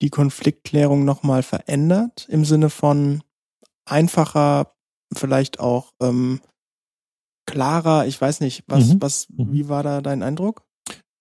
[0.01, 2.27] die Konfliktklärung nochmal verändert?
[2.31, 3.23] Im Sinne von
[3.85, 4.75] einfacher,
[5.15, 6.41] vielleicht auch ähm,
[7.47, 9.03] klarer, ich weiß nicht, was, mhm.
[9.03, 9.53] was, mhm.
[9.53, 10.63] wie war da dein Eindruck?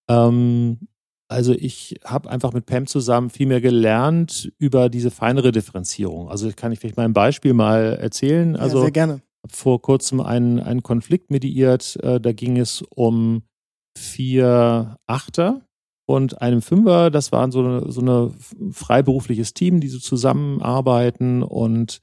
[0.10, 0.88] Ähm,
[1.30, 6.30] also ich habe einfach mit Pam zusammen viel mehr gelernt über diese feinere Differenzierung.
[6.30, 8.58] Also kann ich vielleicht mal ein Beispiel mal erzählen.
[8.58, 9.22] Also ja, sehr gerne.
[9.50, 11.98] vor kurzem einen, einen Konflikt mediiert.
[12.04, 13.44] Äh, da ging es um
[13.98, 15.62] vier Achter
[16.06, 17.10] und einem Fünfer.
[17.10, 18.34] Das waren so so eine
[18.72, 21.44] freiberufliches Team, die so zusammenarbeiten.
[21.44, 22.02] Und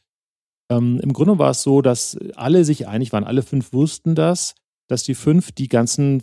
[0.71, 3.25] ähm, im Grunde war es so, dass alle sich einig waren.
[3.25, 4.55] Alle fünf wussten das,
[4.87, 6.23] dass die fünf die ganzen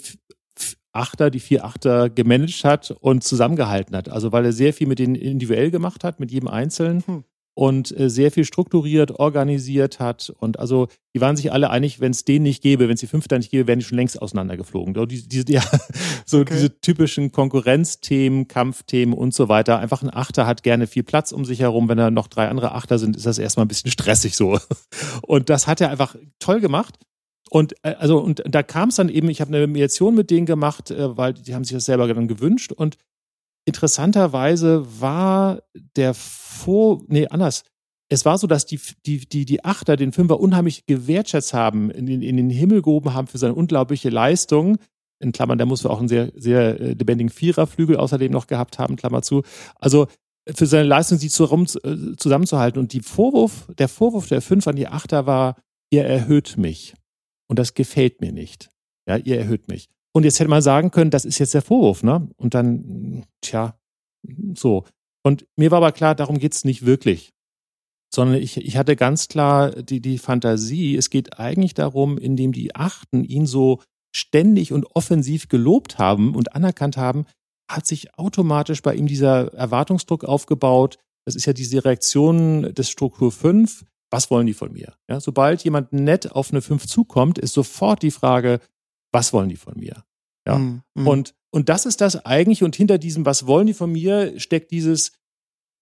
[0.92, 4.10] Achter, die vier Achter gemanagt hat und zusammengehalten hat.
[4.10, 7.04] Also weil er sehr viel mit denen individuell gemacht hat, mit jedem Einzelnen.
[7.06, 7.24] Hm.
[7.56, 10.32] Und äh, sehr viel strukturiert, organisiert hat.
[10.40, 13.08] Und also, die waren sich alle einig, wenn es den nicht gäbe, wenn es die
[13.08, 14.94] fünf da nicht gäbe, wären die schon längst auseinandergeflogen.
[15.08, 15.64] Die, die, ja,
[16.26, 16.54] so okay.
[16.54, 19.80] diese typischen Konkurrenzthemen, Kampfthemen und so weiter.
[19.80, 21.88] Einfach ein Achter hat gerne viel Platz um sich herum.
[21.88, 24.60] Wenn da noch drei andere Achter sind, ist das erstmal ein bisschen stressig so.
[25.22, 27.00] Und das hat er einfach toll gemacht.
[27.50, 30.46] Und äh, also und da kam es dann eben, ich habe eine Mediation mit denen
[30.46, 32.98] gemacht, äh, weil die haben sich das selber dann gewünscht und
[33.66, 35.62] interessanterweise war
[35.96, 37.64] der Vor, nee, anders.
[38.08, 42.06] Es war so, dass die, die, die, die Achter den Fünfer unheimlich gewertschätzt haben, in
[42.06, 44.78] den, in den Himmel gehoben haben für seine unglaubliche Leistung.
[45.20, 48.96] In Klammern, der muss auch einen sehr, sehr äh, lebendigen Viererflügel außerdem noch gehabt haben,
[48.96, 49.42] Klammer zu.
[49.80, 50.08] Also
[50.54, 52.80] für seine Leistung, sie äh, zusammenzuhalten.
[52.80, 55.56] Und die Vorwurf, der Vorwurf der Fünf an die Achter war,
[55.90, 56.94] ihr erhöht mich.
[57.48, 58.70] Und das gefällt mir nicht.
[59.08, 59.90] Ja, ihr erhöht mich.
[60.16, 62.30] Und jetzt hätte man sagen können, das ist jetzt der Vorwurf, ne?
[62.38, 63.78] Und dann, tja,
[64.54, 64.86] so.
[65.24, 67.34] Und mir war aber klar, darum geht's nicht wirklich.
[68.14, 72.74] Sondern ich, ich hatte ganz klar die, die Fantasie, es geht eigentlich darum, indem die
[72.76, 73.82] Achten ihn so
[74.16, 77.26] ständig und offensiv gelobt haben und anerkannt haben,
[77.70, 80.98] hat sich automatisch bei ihm dieser Erwartungsdruck aufgebaut.
[81.26, 83.84] Das ist ja diese Reaktion des Struktur 5.
[84.12, 84.94] Was wollen die von mir?
[85.10, 88.62] Ja, sobald jemand nett auf eine 5 zukommt, ist sofort die Frage,
[89.12, 90.05] was wollen die von mir?
[90.48, 90.58] Ja.
[90.58, 90.84] Mhm.
[90.96, 92.64] Und, und das ist das eigentlich.
[92.64, 95.14] Und hinter diesem, was wollen die von mir, steckt dieses,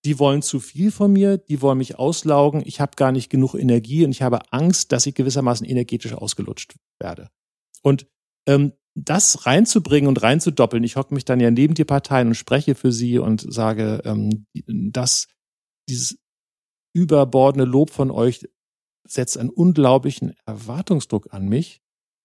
[0.05, 3.55] die wollen zu viel von mir, die wollen mich auslaugen, ich habe gar nicht genug
[3.55, 7.29] Energie und ich habe Angst, dass ich gewissermaßen energetisch ausgelutscht werde.
[7.81, 8.07] Und
[8.47, 12.75] ähm, das reinzubringen und reinzudoppeln, ich hocke mich dann ja neben die Parteien und spreche
[12.75, 15.27] für sie und sage, ähm, dass
[15.89, 16.19] dieses
[16.95, 18.47] überbordene Lob von euch
[19.07, 21.82] setzt einen unglaublichen Erwartungsdruck an mich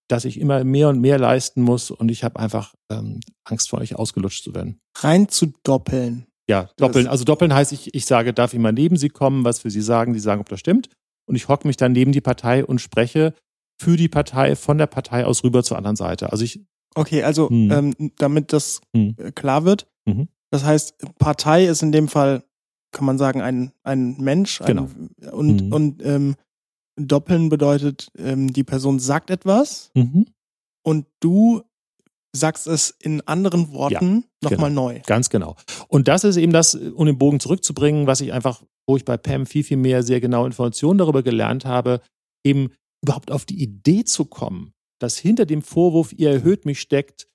[0.08, 3.80] dass ich immer mehr und mehr leisten muss und ich habe einfach ähm, Angst vor
[3.80, 4.80] euch ausgelutscht zu werden.
[4.96, 6.26] Rein zu doppeln.
[6.48, 7.06] Ja, doppeln.
[7.06, 9.82] Also doppeln heißt, ich, ich sage, darf ich mal neben sie kommen, was für sie
[9.82, 10.88] sagen, sie sagen, ob das stimmt.
[11.26, 13.34] Und ich hocke mich dann neben die Partei und spreche
[13.80, 16.32] für die Partei, von der Partei aus rüber zur anderen Seite.
[16.32, 16.64] Also ich.
[16.94, 17.70] Okay, also hm.
[17.70, 19.14] ähm, damit das hm.
[19.34, 20.28] klar wird, mhm.
[20.50, 22.42] das heißt, Partei ist in dem Fall,
[22.92, 24.62] kann man sagen, ein, ein Mensch.
[24.62, 24.88] Ein, genau.
[25.30, 25.72] Und, mhm.
[25.72, 26.34] und ähm,
[26.98, 30.26] Doppeln bedeutet, ähm, die Person sagt etwas mhm.
[30.82, 31.62] und du
[32.34, 34.88] sagst es in anderen Worten ja, nochmal genau.
[34.88, 35.00] neu.
[35.06, 35.56] Ganz genau.
[35.88, 39.16] Und das ist eben das, um den Bogen zurückzubringen, was ich einfach, wo ich bei
[39.16, 42.00] Pam viel, viel mehr sehr genaue Informationen darüber gelernt habe,
[42.44, 42.70] eben
[43.02, 47.28] überhaupt auf die Idee zu kommen, dass hinter dem Vorwurf, ihr erhöht mich, steckt,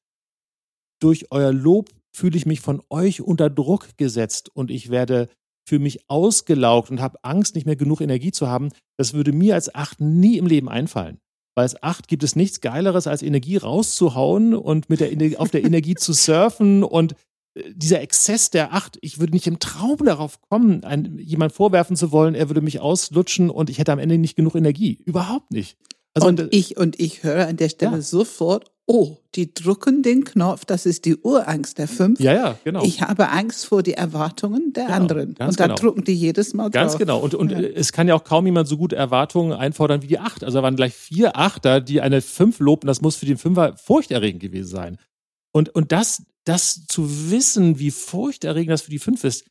[1.02, 5.30] durch euer Lob fühle ich mich von euch unter Druck gesetzt und ich werde
[5.68, 9.56] für mich ausgelaugt und habe Angst, nicht mehr genug Energie zu haben, das würde mir
[9.56, 11.20] als Acht nie im Leben einfallen.
[11.56, 15.64] Weil als Acht gibt es nichts Geileres, als Energie rauszuhauen und mit der auf der
[15.64, 17.14] Energie zu surfen und
[17.56, 21.96] äh, dieser Exzess der Acht, ich würde nicht im Traum darauf kommen, ein, jemand vorwerfen
[21.96, 25.00] zu wollen, er würde mich auslutschen und ich hätte am Ende nicht genug Energie.
[25.06, 25.78] Überhaupt nicht.
[26.16, 28.02] Also, und ich und ich höre an der Stelle ja.
[28.02, 32.20] sofort, oh, die drücken den Knopf, das ist die Urangst der fünf.
[32.20, 32.84] Ja, ja, genau.
[32.84, 35.30] Ich habe Angst vor die Erwartungen der genau, anderen.
[35.40, 35.76] Und da genau.
[35.76, 36.74] drucken die jedes Mal drauf.
[36.74, 37.20] Ganz genau.
[37.20, 37.60] Und, und ja.
[37.60, 40.44] es kann ja auch kaum jemand so gut Erwartungen einfordern wie die acht.
[40.44, 42.88] Also da waren gleich vier Achter, die eine fünf lobten.
[42.88, 44.98] Das muss für den Fünfer furchterregend gewesen sein.
[45.54, 49.46] Und, und das, das zu wissen, wie furchterregend das für die fünf ist,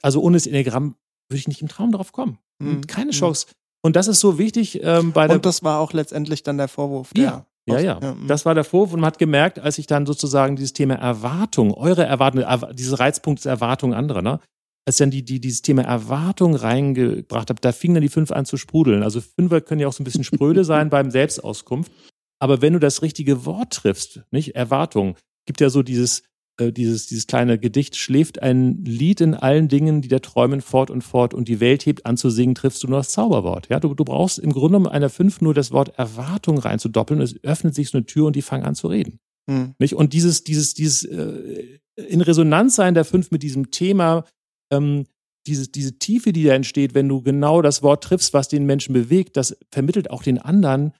[0.00, 0.94] also ohne das Enneagramm
[1.28, 2.38] würde ich nicht im Traum darauf kommen.
[2.58, 2.86] Mhm.
[2.86, 3.46] Keine Chance.
[3.82, 5.36] Und das ist so wichtig ähm, bei der.
[5.36, 7.12] Und das war auch letztendlich dann der Vorwurf.
[7.14, 7.98] Der ja, ja, ja.
[8.00, 8.16] ja.
[8.26, 11.74] Das war der Vorwurf und man hat gemerkt, als ich dann sozusagen dieses Thema Erwartung,
[11.74, 14.40] eure Erwartung, dieses Reizpunkt Erwartung anderer, ne?
[14.86, 18.32] Als ich dann die, die, dieses Thema Erwartung reingebracht habe, da fingen dann die fünf
[18.32, 19.02] an zu sprudeln.
[19.02, 21.92] Also Fünfer können ja auch so ein bisschen spröde sein beim Selbstauskunft.
[22.40, 24.54] Aber wenn du das richtige Wort triffst, nicht?
[24.54, 26.22] Erwartung, gibt ja so dieses,
[26.58, 30.90] äh, dieses, dieses kleine Gedicht, schläft ein Lied in allen Dingen, die der träumen fort
[30.90, 33.68] und fort und die Welt hebt an zu singen, triffst du nur das Zauberwort.
[33.68, 37.20] Ja, du, du brauchst im Grunde genommen einer fünf nur das Wort Erwartung reinzudoppeln.
[37.20, 39.18] Es öffnet sich so eine Tür und die fangen an zu reden.
[39.48, 39.74] Hm.
[39.78, 39.94] Nicht?
[39.94, 44.24] Und dieses, dieses, dieses äh, in Resonanz sein der fünf mit diesem Thema,
[44.72, 45.06] ähm,
[45.46, 48.92] diese, diese Tiefe, die da entsteht, wenn du genau das Wort triffst, was den Menschen
[48.92, 50.92] bewegt, das vermittelt auch den anderen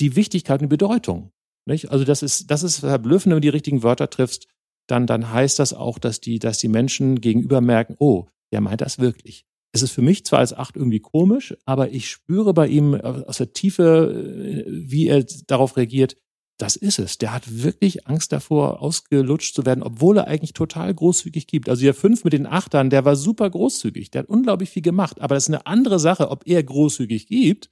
[0.00, 1.32] die Wichtigkeit und die Bedeutung.
[1.66, 1.90] Nicht?
[1.90, 4.48] Also das ist, das ist verblüffend, wenn du die richtigen Wörter triffst
[4.86, 8.80] dann, dann heißt das auch, dass die, dass die Menschen gegenüber merken, oh, der meint
[8.80, 9.44] das wirklich.
[9.74, 13.38] Es ist für mich zwar als Acht irgendwie komisch, aber ich spüre bei ihm aus
[13.38, 16.16] der Tiefe, äh, wie er darauf reagiert,
[16.58, 17.18] das ist es.
[17.18, 21.68] Der hat wirklich Angst davor, ausgelutscht zu werden, obwohl er eigentlich total großzügig gibt.
[21.68, 24.10] Also der Fünf mit den Achtern, der war super großzügig.
[24.10, 25.20] Der hat unglaublich viel gemacht.
[25.20, 27.70] Aber das ist eine andere Sache, ob er großzügig gibt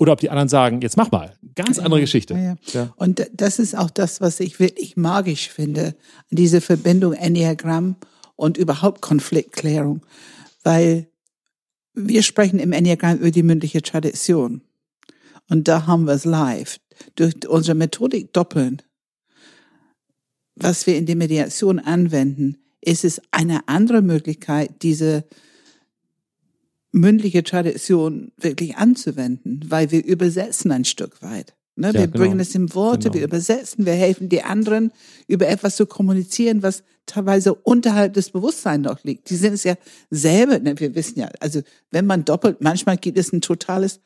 [0.00, 1.34] oder ob die anderen sagen, jetzt mach mal.
[1.54, 2.32] Ganz andere Geschichte.
[2.32, 2.94] Ja, ja.
[2.96, 5.94] Und das ist auch das, was ich wirklich magisch finde,
[6.30, 7.96] diese Verbindung Enneagramm
[8.34, 10.00] und überhaupt Konfliktklärung.
[10.64, 11.06] Weil
[11.92, 14.62] wir sprechen im Enneagramm über die mündliche Tradition.
[15.50, 16.80] Und da haben wir es live.
[17.16, 18.80] Durch unsere Methodik doppeln,
[20.54, 25.26] was wir in der Mediation anwenden, ist es eine andere Möglichkeit, diese
[26.92, 31.54] mündliche Tradition wirklich anzuwenden, weil wir übersetzen ein Stück weit.
[31.76, 31.88] Ne?
[31.88, 32.18] Ja, wir genau.
[32.18, 33.14] bringen es in Worte, Genau.
[33.14, 34.92] wir übersetzen, wir helfen die anderen,
[35.28, 39.30] über etwas zu kommunizieren, was teilweise unterhalb des Bewusstseins noch liegt.
[39.30, 39.74] Die sind es ja
[40.10, 40.78] selber, ne?
[40.78, 41.60] wir wissen ja, also
[41.90, 44.00] wenn man doppelt, manchmal gibt es ein totales,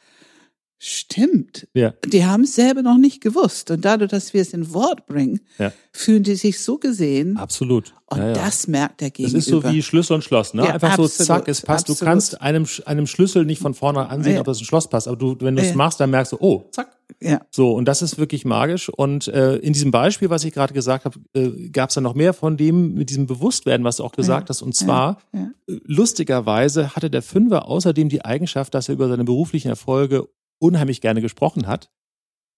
[0.78, 1.94] stimmt, Ja.
[2.06, 3.70] die haben es selber noch nicht gewusst.
[3.70, 5.72] Und dadurch, dass wir es in Wort bringen, Ja.
[5.92, 7.36] fühlen die sich so gesehen.
[7.36, 7.94] Absolut.
[8.06, 8.32] Und ja, ja.
[8.34, 9.38] das merkt der Das Gegenüber.
[9.38, 10.62] ist so wie Schlüssel und Schloss, ne?
[10.62, 11.88] Einfach so absolut, zack, es passt.
[11.88, 12.10] Du absolut.
[12.10, 15.08] kannst einem, einem Schlüssel nicht von vorne ansehen, ob das ein Schloss passt.
[15.08, 16.94] Aber du, wenn du es machst, dann merkst du, oh, zack.
[17.20, 17.40] ja.
[17.50, 18.88] So, und das ist wirklich magisch.
[18.90, 22.14] Und äh, in diesem Beispiel, was ich gerade gesagt habe, äh, gab es dann noch
[22.14, 24.60] mehr von dem, mit diesem Bewusstwerden, was du auch gesagt hast.
[24.60, 25.46] Und zwar, äh,
[25.86, 31.20] lustigerweise hatte der Fünfer außerdem die Eigenschaft, dass er über seine beruflichen Erfolge unheimlich gerne
[31.20, 31.90] gesprochen hat.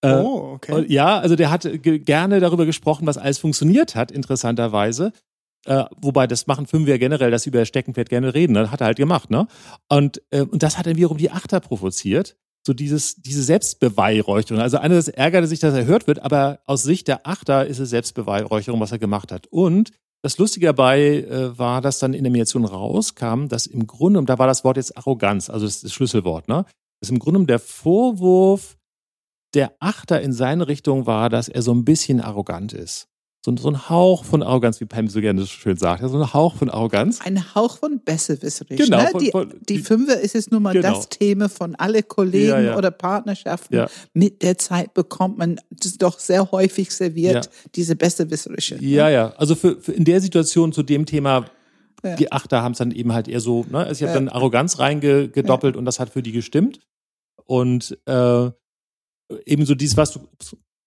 [0.02, 0.72] Äh, oh, okay.
[0.72, 5.12] und Ja, also der hat ge- gerne darüber gesprochen, was alles funktioniert hat, interessanterweise.
[5.64, 8.52] Äh, wobei das machen Fünfer ja generell, dass sie über Steckenpferd gerne reden.
[8.52, 8.70] Ne?
[8.70, 9.48] Hat er halt gemacht, ne?
[9.88, 12.36] Und, äh, und das hat dann wiederum die Achter provoziert.
[12.64, 14.60] So dieses, diese Selbstbeweihräucherung.
[14.60, 17.90] Also einerseits ärgerte sich, dass er hört wird, aber aus Sicht der Achter ist es
[17.90, 19.46] Selbstbeweihräucherung, was er gemacht hat.
[19.48, 19.92] Und
[20.22, 24.28] das Lustige dabei äh, war, dass dann in der Mediation rauskam, dass im Grunde, und
[24.28, 26.64] da war das Wort jetzt Arroganz, also das, das Schlüsselwort, ne?
[27.00, 28.76] Dass im Grunde der Vorwurf
[29.54, 33.08] der Achter in seine Richtung war, dass er so ein bisschen arrogant ist.
[33.44, 36.02] So, so ein Hauch von Arroganz, wie Pam so gerne so schön sagt.
[36.02, 37.20] So ein Hauch von Arroganz.
[37.20, 38.76] Ein Hauch von Besserwisserisch.
[38.76, 39.08] Genau, Ne?
[39.12, 40.94] von- die, von- die die- Fünfer ist es nun mal Genau.
[40.96, 42.76] das Thema von alle Kollegen Ja, ja.
[42.76, 43.76] oder Partnerschaften.
[43.76, 43.88] Ja.
[44.14, 48.82] Mit der Zeit bekommt man das doch sehr häufig serviert, diese Besserwisserische.
[48.82, 49.32] Ja, ja.
[49.36, 51.46] Also für, für in der Situation zu dem Thema,
[52.06, 52.16] Ja.
[52.16, 53.78] die Achter haben es dann eben halt eher so, ne?
[53.78, 54.14] Also ich habe Ja.
[54.24, 56.80] dann Arroganz reingedoppelt und das hat für die gestimmt.
[57.44, 58.50] Und äh,
[59.44, 60.20] ebenso dieses, was du,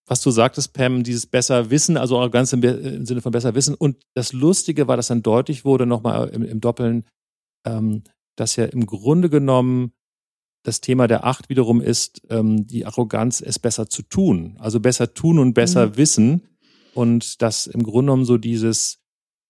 [0.06, 3.76] was du sagtest, Pam, dieses besser Wissen, also Arroganz im, im Sinne von besser Wissen.
[3.76, 7.06] Und das Lustige war, dass dann deutlich wurde, nochmal im, im Doppeln,
[7.66, 8.04] ähm,
[8.36, 9.92] dass ja im Grunde genommen
[10.64, 14.56] das Thema der Acht wiederum ist, ähm, die Arroganz, es besser zu tun.
[14.60, 15.98] Also besser tun und besser Mhm.
[15.98, 16.42] wissen.
[16.96, 19.00] Und dass im Grunde genommen so dieses,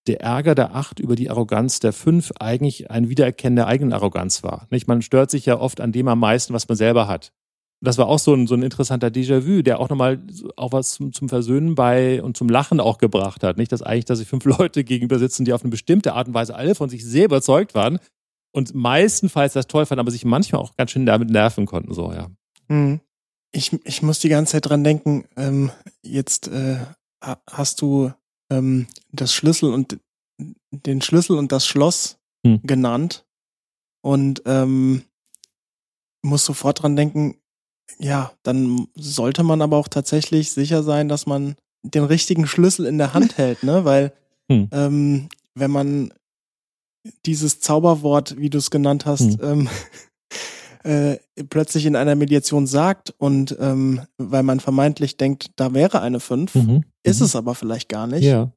[0.08, 4.44] der Ärger der Acht über die Arroganz der Fünf eigentlich ein Wiedererkennen der eigenen Arroganz
[4.44, 4.68] war.
[4.70, 4.88] Nicht?
[4.88, 7.32] Man stört sich ja oft an dem am meisten, was man selber hat.
[7.82, 10.22] Das war auch so ein, so ein interessanter Déjà-vu, der auch nochmal
[10.58, 13.58] auch was zum, zum Versöhnen bei und zum Lachen auch gebracht hat.
[13.58, 16.34] Nicht, dass eigentlich, dass sich fünf Leute gegenüber sitzen, die auf eine bestimmte Art und
[16.34, 18.00] Weise alle von sich sehr überzeugt waren
[18.52, 21.94] und meistenfalls das toll fanden, aber sich manchmal auch ganz schön damit nerven konnten.
[21.94, 22.28] So, ja.
[22.68, 23.00] Hm.
[23.52, 25.72] Ich, ich muss die ganze Zeit dran denken, ähm,
[26.04, 26.78] jetzt äh,
[27.24, 28.12] ha- hast du
[28.50, 30.00] ähm, das Schlüssel und
[30.72, 32.62] den Schlüssel und das Schloss Hm.
[32.64, 33.26] genannt
[34.02, 35.04] und ähm,
[36.22, 37.36] muss sofort dran denken,
[37.98, 42.98] ja, dann sollte man aber auch tatsächlich sicher sein, dass man den richtigen Schlüssel in
[42.98, 43.84] der Hand hält, ne?
[43.84, 44.14] Weil
[44.50, 44.70] Hm.
[44.72, 46.14] ähm, wenn man
[47.26, 49.68] dieses Zauberwort, wie du es genannt hast, ähm,
[50.90, 51.18] äh,
[51.50, 56.54] plötzlich in einer Mediation sagt und ähm, weil man vermeintlich denkt, da wäre eine 5,
[57.04, 58.30] ist es aber vielleicht gar nicht, Mhm.
[58.30, 58.52] Ja.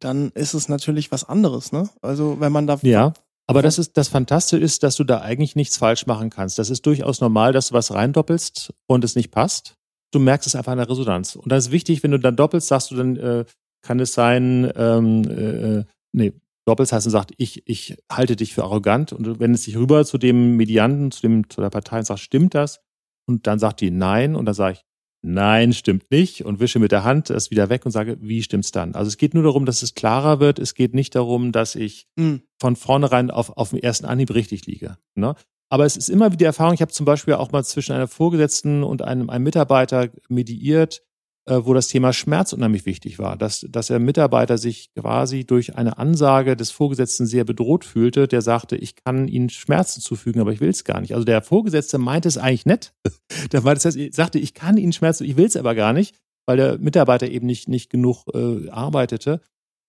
[0.00, 1.88] dann ist es natürlich was anderes, ne?
[2.02, 3.12] Also wenn man da Ja.
[3.50, 6.58] Aber das ist das Fantastische ist, dass du da eigentlich nichts falsch machen kannst.
[6.58, 9.74] Das ist durchaus normal, dass du was reindoppelst und es nicht passt.
[10.12, 11.34] Du merkst es einfach in der Resonanz.
[11.36, 13.44] Und das ist wichtig, wenn du dann doppelst, sagst du dann, äh,
[13.80, 16.32] kann es sein, ähm, äh, nee,
[16.68, 20.04] doppelst heißt und sagt, ich, ich halte dich für arrogant und du wendest dich rüber
[20.04, 22.80] zu dem Medianten, zu dem, zu der Partei und sagst, stimmt das?
[23.26, 24.84] Und dann sagt die nein und dann sage ich,
[25.22, 28.70] nein, stimmt nicht und wische mit der Hand das wieder weg und sage, wie stimmt's
[28.70, 28.94] dann?
[28.94, 30.58] Also es geht nur darum, dass es klarer wird.
[30.58, 32.42] Es geht nicht darum, dass ich Hm.
[32.60, 34.98] von vornherein auf, auf dem ersten Anhieb richtig liege.
[35.14, 35.34] Ne?
[35.70, 38.08] Aber es ist immer wieder die Erfahrung, ich habe zum Beispiel auch mal zwischen einer
[38.08, 41.02] Vorgesetzten und einem, einem Mitarbeiter mediiert,
[41.50, 45.98] wo das Thema Schmerz unheimlich wichtig war, dass, dass der Mitarbeiter sich quasi durch eine
[45.98, 50.60] Ansage des Vorgesetzten sehr bedroht fühlte, der sagte, ich kann Ihnen Schmerzen zufügen, aber ich
[50.60, 51.14] will es gar nicht.
[51.14, 52.92] Also der Vorgesetzte meinte es eigentlich nett.
[53.52, 55.92] der meinte, das heißt, er sagte, ich kann Ihnen Schmerzen, ich will es aber gar
[55.92, 56.14] nicht,
[56.46, 59.40] weil der Mitarbeiter eben nicht, nicht genug äh, arbeitete.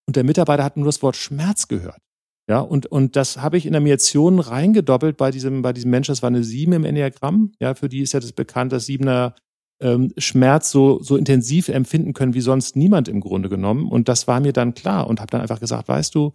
[0.07, 2.01] Und der Mitarbeiter hat nur das Wort Schmerz gehört.
[2.49, 6.13] Ja, und, und das habe ich in der Mediation reingedoppelt bei diesem, bei diesem Menschen,
[6.13, 7.51] das war eine Sieben im Enneagramm.
[7.59, 9.35] Ja, für die ist ja das bekannt, dass Siebener
[9.81, 13.87] ähm, Schmerz so, so intensiv empfinden können wie sonst niemand im Grunde genommen.
[13.87, 16.33] Und das war mir dann klar und habe dann einfach gesagt, weißt du,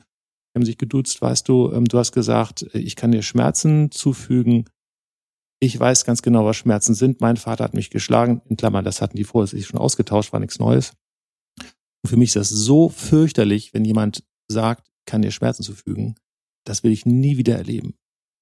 [0.55, 4.69] haben sich geduzt, weißt du, ähm, du hast gesagt, äh, ich kann dir Schmerzen zufügen.
[5.61, 7.21] Ich weiß ganz genau, was Schmerzen sind.
[7.21, 8.43] Mein Vater hat mich geschlagen.
[8.49, 10.93] In Klammern, das hatten die vorher sich schon ausgetauscht, war nichts Neues.
[12.03, 16.15] Und für mich ist das so fürchterlich, wenn jemand sagt, kann dir Schmerzen zufügen.
[16.65, 17.95] Das will ich nie wieder erleben.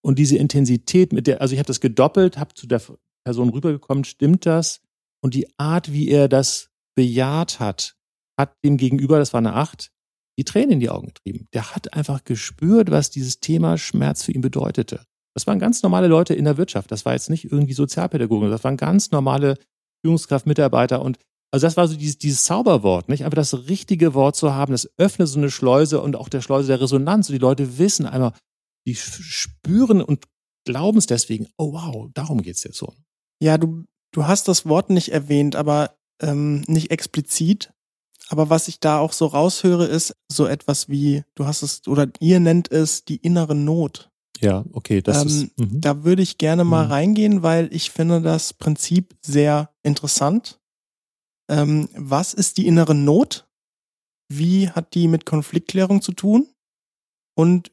[0.05, 2.83] Und diese Intensität mit der, also ich habe das gedoppelt, habe zu der
[3.25, 4.81] Person rübergekommen, stimmt das?
[5.23, 7.95] Und die Art, wie er das bejaht hat,
[8.39, 9.91] hat dem Gegenüber, das war eine Acht,
[10.39, 11.47] die Tränen in die Augen getrieben.
[11.53, 15.05] Der hat einfach gespürt, was dieses Thema Schmerz für ihn bedeutete.
[15.35, 16.91] Das waren ganz normale Leute in der Wirtschaft.
[16.91, 18.51] Das war jetzt nicht irgendwie Sozialpädagogen.
[18.51, 19.59] Das waren ganz normale
[20.05, 21.19] Führungskraft, Mitarbeiter und
[21.55, 23.25] also das war so dieses, dieses Zauberwort, nicht?
[23.25, 26.69] Einfach das richtige Wort zu haben, das öffnet so eine Schleuse und auch der Schleuse
[26.69, 27.29] der Resonanz.
[27.29, 28.33] Und die Leute wissen einmal,
[28.87, 30.25] die spüren und
[30.65, 32.95] glauben es deswegen, oh wow, darum geht's jetzt so.
[33.43, 37.73] Ja, du, du hast das Wort nicht erwähnt, aber ähm, nicht explizit.
[38.29, 42.09] Aber was ich da auch so raushöre, ist so etwas wie, du hast es, oder
[42.21, 44.11] ihr nennt es die innere Not.
[44.41, 45.59] Ja, okay, das ähm, ist.
[45.59, 45.81] Mhm.
[45.81, 46.93] Da würde ich gerne mal Mhm.
[46.93, 50.61] reingehen, weil ich finde das Prinzip sehr interessant.
[51.49, 53.47] Ähm, was ist die innere Not?
[54.29, 56.49] Wie hat die mit Konfliktklärung zu tun?
[57.35, 57.71] Und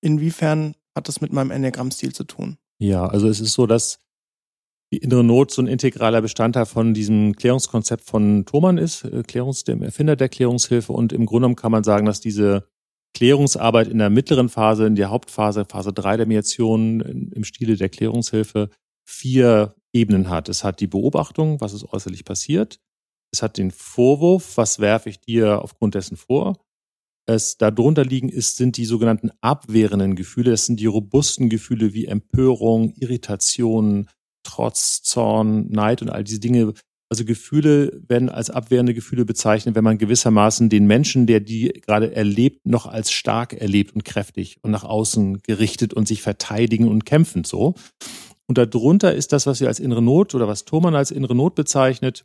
[0.00, 2.58] inwiefern hat das mit meinem Enneagramm-Stil zu tun?
[2.78, 3.98] Ja, also es ist so, dass
[4.92, 9.64] die innere Not so ein integraler Bestandteil von diesem Klärungskonzept von Thomann ist, äh, Klärungs,
[9.64, 10.92] dem Erfinder der Klärungshilfe.
[10.92, 12.68] Und im Grunde genommen kann man sagen, dass diese
[13.14, 17.76] Klärungsarbeit in der mittleren Phase, in der Hauptphase, Phase 3 der Mediation in- im Stile
[17.76, 18.70] der Klärungshilfe
[19.04, 20.48] vier Ebenen hat.
[20.48, 22.78] Es hat die Beobachtung, was ist äußerlich passiert.
[23.32, 26.56] Es hat den Vorwurf, was werfe ich dir aufgrund dessen vor.
[27.26, 30.50] Es darunter liegen ist, sind die sogenannten abwehrenden Gefühle.
[30.52, 34.08] Das sind die robusten Gefühle wie Empörung, Irritation,
[34.42, 36.74] Trotz, Zorn, Neid und all diese Dinge.
[37.08, 42.14] Also Gefühle werden als abwehrende Gefühle bezeichnet, wenn man gewissermaßen den Menschen, der die gerade
[42.14, 47.04] erlebt, noch als stark erlebt und kräftig und nach außen gerichtet und sich verteidigen und
[47.04, 47.74] kämpfend so.
[48.46, 51.54] Und darunter ist das, was wir als innere Not oder was Thomann als innere Not
[51.54, 52.24] bezeichnet,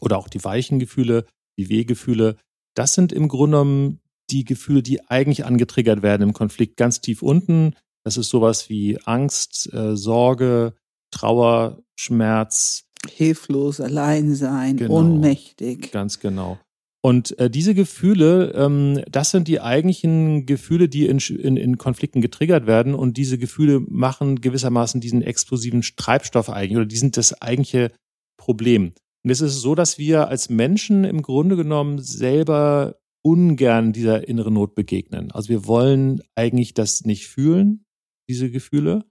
[0.00, 1.26] oder auch die weichen Gefühle,
[1.58, 2.36] die Wehgefühle.
[2.74, 7.22] Das sind im Grunde genommen die Gefühle, die eigentlich angetriggert werden im Konflikt ganz tief
[7.22, 7.74] unten.
[8.04, 10.74] Das ist sowas wie Angst, äh, Sorge,
[11.10, 14.98] Trauer, Schmerz, Hilflos, allein sein, Genau.
[14.98, 15.92] ohnmächtig.
[15.92, 16.58] Ganz genau.
[17.02, 22.20] Und äh, diese Gefühle, ähm, das sind die eigentlichen Gefühle, die in, in, in Konflikten
[22.20, 22.94] getriggert werden.
[22.96, 27.92] Und diese Gefühle machen gewissermaßen diesen explosiven Treibstoff eigentlich oder die sind das eigentliche
[28.36, 28.92] Problem.
[29.24, 34.54] Und es ist so, dass wir als Menschen im Grunde genommen selber ungern dieser inneren
[34.54, 35.30] Not begegnen.
[35.30, 37.84] Also wir wollen eigentlich das nicht fühlen,
[38.28, 39.04] diese Gefühle.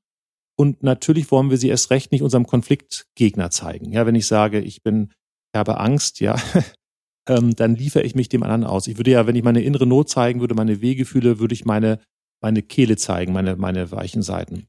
[0.58, 3.91] Und natürlich wollen wir sie erst recht nicht unserem Konfliktgegner zeigen.
[3.91, 5.12] Ja, wenn ich sage, ich bin,
[5.53, 6.36] ich habe Angst, ja,
[7.30, 8.88] ähm, dann liefere ich mich dem anderen aus.
[8.88, 11.99] Ich würde ja, wenn ich meine innere Not zeigen würde, meine Wehgefühle, würde ich meine,
[12.41, 14.68] meine Kehle zeigen, meine, meine weichen Seiten.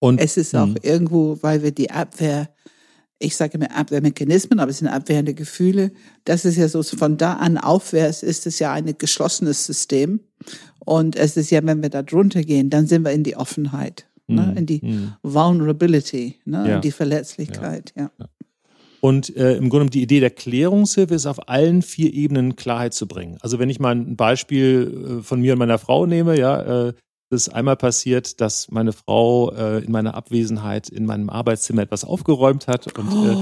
[0.00, 0.76] Und Es ist auch Mhm.
[0.82, 2.52] irgendwo, weil wir die Abwehr,
[3.20, 5.92] ich sage immer Abwehrmechanismen, aber es sind abwehrende Gefühle.
[6.24, 10.18] Das ist ja so, von da an aufwärts ist es ja ein geschlossenes System.
[10.84, 14.08] Und es ist ja, wenn wir da drunter gehen, dann sind wir in die Offenheit,
[14.34, 14.42] ne?
[14.52, 14.56] Mhm.
[14.56, 15.12] in die Mhm.
[15.22, 16.68] Vulnerability, ne?
[16.68, 16.74] Ja.
[16.76, 17.92] in die Verletzlichkeit.
[17.96, 18.10] Ja.
[19.00, 23.08] Und äh, im Grunde die Idee der Klärungshilfe ist, auf allen vier Ebenen Klarheit zu
[23.08, 23.36] bringen.
[23.40, 26.92] Also wenn ich mal ein Beispiel äh, von mir und meiner Frau nehme, ja, äh,
[27.28, 32.04] das ist einmal passiert, dass meine Frau äh, in meiner Abwesenheit in meinem Arbeitszimmer etwas
[32.04, 33.36] aufgeräumt hat und äh,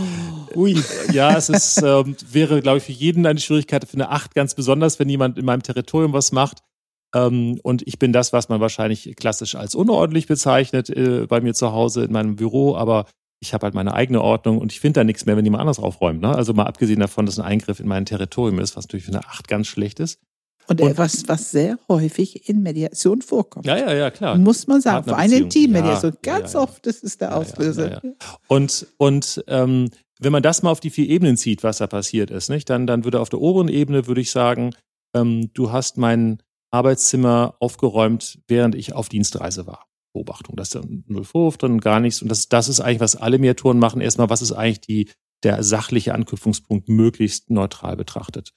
[0.56, 0.76] Ui.
[1.12, 4.54] ja, es ist, ähm, wäre, glaube ich, für jeden eine Schwierigkeit, für eine Acht ganz
[4.54, 6.58] besonders, wenn jemand in meinem Territorium was macht.
[7.14, 11.54] Ähm, und ich bin das, was man wahrscheinlich klassisch als unordentlich bezeichnet äh, bei mir
[11.54, 13.06] zu Hause in meinem Büro, aber
[13.42, 15.78] ich habe halt meine eigene Ordnung und ich finde da nichts mehr, wenn jemand anders
[15.78, 16.20] aufräumt.
[16.20, 16.28] Ne?
[16.34, 19.24] Also mal abgesehen davon, dass ein Eingriff in mein Territorium ist, was natürlich für eine
[19.24, 20.18] Acht ganz schlecht ist.
[20.68, 23.66] Und, Und- etwas, was sehr häufig in Mediation vorkommt.
[23.66, 24.36] Ja, ja, ja, klar.
[24.36, 25.72] Muss man sagen, für eine Partnerbeziehung.
[25.72, 26.64] Teammediation, Ja, ganz ja, ja.
[26.64, 28.00] oft das ist der Auslöser.
[28.46, 29.88] Und, und ähm,
[30.20, 32.86] wenn man das mal auf die vier Ebenen zieht, was da passiert ist, nicht, dann,
[32.86, 34.74] dann würde auf der oberen Ebene, würde ich sagen,
[35.16, 36.40] ähm, du hast mein
[36.70, 39.86] Arbeitszimmer aufgeräumt, während ich auf Dienstreise war.
[40.12, 42.22] Beobachtung, da ist dann null Vorwurf drin, gar nichts.
[42.22, 44.00] Und das, das ist eigentlich, was alle Mediatoren machen.
[44.00, 45.10] Erstmal, was ist eigentlich die,
[45.42, 48.52] der sachliche Anknüpfungspunkt möglichst neutral betrachtet.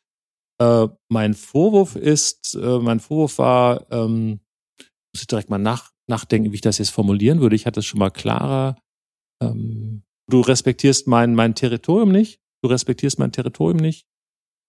[0.59, 4.39] Äh, mein Vorwurf ist, äh, mein Vorwurf war, ähm,
[5.13, 7.55] muss ich direkt mal nach, nachdenken, wie ich das jetzt formulieren würde.
[7.55, 8.77] Ich hatte es schon mal klarer.
[9.41, 12.39] Ähm, du respektierst mein, mein Territorium nicht.
[12.63, 14.07] Du respektierst mein Territorium nicht.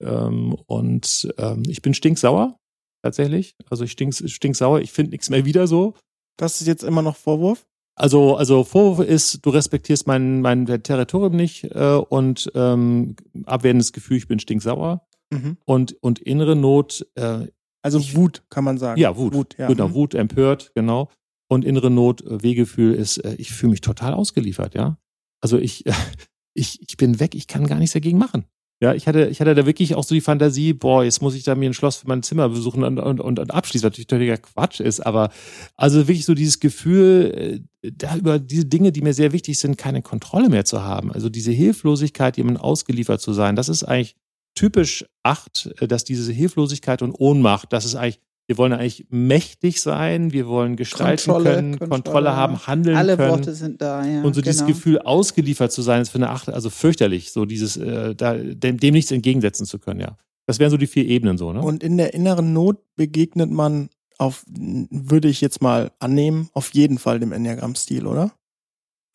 [0.03, 2.59] Ähm, und ähm, ich bin stinksauer,
[3.05, 3.55] tatsächlich.
[3.71, 4.81] Also ich stink, stinksauer.
[4.81, 5.95] Ich finde nichts mehr wieder so.
[6.39, 7.67] Das ist jetzt immer noch Vorwurf?
[7.97, 14.17] Also, also Vorwurf ist, du respektierst mein, mein Territorium nicht äh, und ähm, abwertendes Gefühl,
[14.17, 15.07] ich bin stinksauer.
[15.31, 15.59] Mhm.
[15.65, 17.47] Und, und innere Not, äh,
[17.83, 19.01] Also Ich- Wut, kann man sagen.
[19.01, 19.35] ja, Wut.
[19.35, 19.69] Wut, ja.
[19.69, 19.95] Genau, Mhm.
[19.95, 21.09] Wut, empört, genau.
[21.49, 24.99] Und innere Not, äh, Wehgefühl ist, äh, ich fühle mich total ausgeliefert, ja.
[25.43, 25.85] Also ich,
[26.55, 28.45] ich, ich bin weg, ich kann gar nichts dagegen machen.
[28.81, 31.45] Ja, ich hatte, ich hatte da wirklich auch so die Fantasie, boah, jetzt muss ich
[31.45, 34.37] da mir ein Schloss für mein Zimmer besuchen und, und, und, und abschließen, natürlich völliger
[34.37, 35.31] Quatsch ist, aber
[35.77, 39.79] also wirklich so dieses Gefühl, äh, da über diese Dinge, die mir sehr wichtig sind,
[39.79, 41.12] keine Kontrolle mehr zu haben.
[41.12, 44.16] Also diese Hilflosigkeit, jemandem ausgeliefert zu sein, das ist eigentlich
[44.55, 49.80] typisch acht, äh, dass diese Hilflosigkeit und Ohnmacht, das ist eigentlich wir wollen eigentlich mächtig
[49.80, 53.30] sein, wir wollen gestalten Kontrolle, können, Kontrolle, Kontrolle, haben, handeln Alle können.
[53.30, 54.22] Worte sind da, ja.
[54.22, 54.74] und so dieses genau.
[54.74, 58.78] Gefühl, ausgeliefert zu sein, ist für eine Acht, also fürchterlich, so dieses, äh, da, dem,
[58.78, 60.16] dem nichts entgegensetzen zu können, ja.
[60.47, 61.62] Das wären so die vier Ebenen so, ne?
[61.62, 63.88] Und in der inneren Not begegnet man
[64.18, 68.32] auf, würde ich jetzt mal annehmen, auf jeden Fall dem Enneagramm-Stil, oder?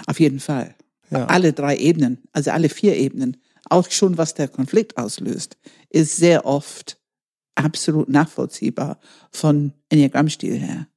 [0.07, 0.75] Auf jeden Fall.
[1.11, 1.25] Ja.
[1.25, 3.37] Alle drei Ebenen, also alle vier Ebenen,
[3.69, 5.57] auch schon was der Konflikt auslöst,
[5.89, 6.98] ist sehr oft
[7.59, 8.99] absolut nachvollziehbar
[9.31, 10.87] von Enneagrammstil her.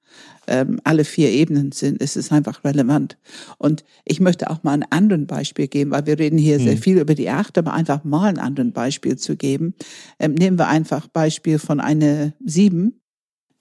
[0.46, 3.16] Ähm, alle vier Ebenen sind, es ist einfach relevant.
[3.58, 6.82] Und ich möchte auch mal ein anderes Beispiel geben, weil wir reden hier sehr Hm.
[6.82, 9.74] viel über die Acht, aber einfach mal ein anderes Beispiel zu geben.
[10.18, 13.00] Ähm, nehmen wir einfach Beispiel von einer Sieben,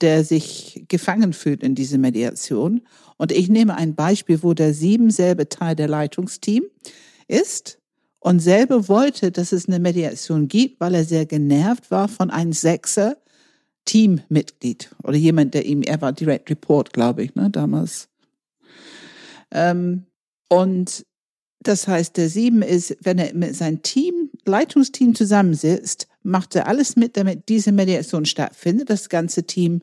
[0.00, 2.82] der sich gefangen fühlt in diese Mediation.
[3.16, 6.64] Und ich nehme ein Beispiel, wo der Sieben selber Teil der Leitungsteam
[7.28, 7.78] ist
[8.22, 12.52] und selber wollte, dass es eine Mediation gibt, weil er sehr genervt war von einem
[12.52, 13.16] Sechser
[13.84, 18.08] Teammitglied oder jemand, der ihm, er war Direct Report, glaube ich, ne, damals.
[19.50, 20.06] Ähm,
[20.48, 21.04] und
[21.64, 26.94] das heißt, der Sieben ist, wenn er mit seinem Team, Leitungsteam zusammensitzt, macht er alles
[26.94, 29.82] mit, damit diese Mediation stattfindet, das ganze Team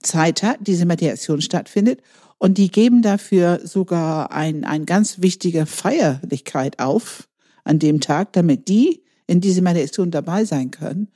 [0.00, 2.02] Zeit hat, diese Mediation stattfindet.
[2.38, 7.28] Und die geben dafür sogar ein, ein ganz wichtige Feierlichkeit auf
[7.64, 11.08] an dem Tag, damit die in diese Mediation dabei sein können.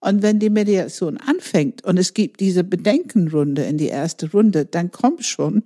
[0.00, 4.90] Und wenn die Mediation anfängt und es gibt diese Bedenkenrunde in die erste Runde, dann
[4.90, 5.64] kommt schon,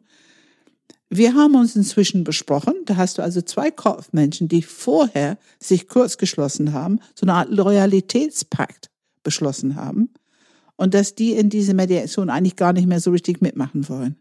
[1.09, 6.17] wir haben uns inzwischen besprochen, da hast du also zwei Kopfmenschen, die vorher sich kurz
[6.17, 8.91] geschlossen haben, so eine Art Loyalitätspakt
[9.25, 10.11] beschlossen haben
[10.77, 14.17] und dass die in diese Mediation eigentlich gar nicht mehr so richtig mitmachen wollen.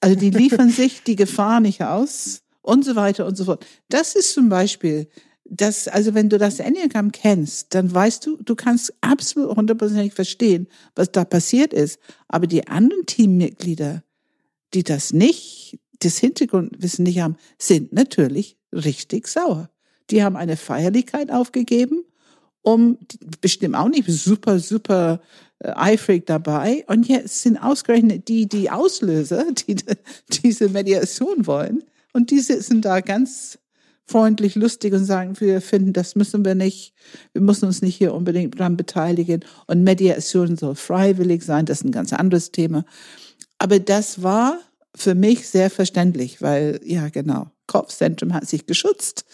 [0.00, 3.66] Also die liefern sich die Gefahr nicht aus und so weiter und so fort.
[3.88, 5.08] Das ist zum Beispiel,
[5.44, 10.68] das, also wenn du das Enneagramm kennst, dann weißt du, du kannst absolut hundertprozentig verstehen,
[10.94, 11.98] was da passiert ist.
[12.28, 14.02] Aber die anderen Teammitglieder,
[14.72, 19.68] die das nicht, das Hintergrundwissen nicht haben, sind natürlich richtig sauer.
[20.10, 22.04] Die haben eine Feierlichkeit aufgegeben,
[22.62, 22.98] um
[23.40, 25.20] bestimmt auch nicht super, super
[25.58, 26.84] äh, eifrig dabei.
[26.86, 29.76] Und jetzt sind ausgerechnet die, die Auslöser, die
[30.28, 31.82] diese Mediation wollen.
[32.12, 33.58] Und die sitzen da ganz
[34.06, 36.94] freundlich, lustig und sagen, wir finden, das müssen wir nicht,
[37.32, 39.44] wir müssen uns nicht hier unbedingt dran beteiligen.
[39.66, 42.84] Und Mediation soll freiwillig sein, das ist ein ganz anderes Thema.
[43.58, 44.58] Aber das war
[44.94, 49.24] für mich sehr verständlich, weil, ja, genau, Kopfzentrum hat sich geschützt.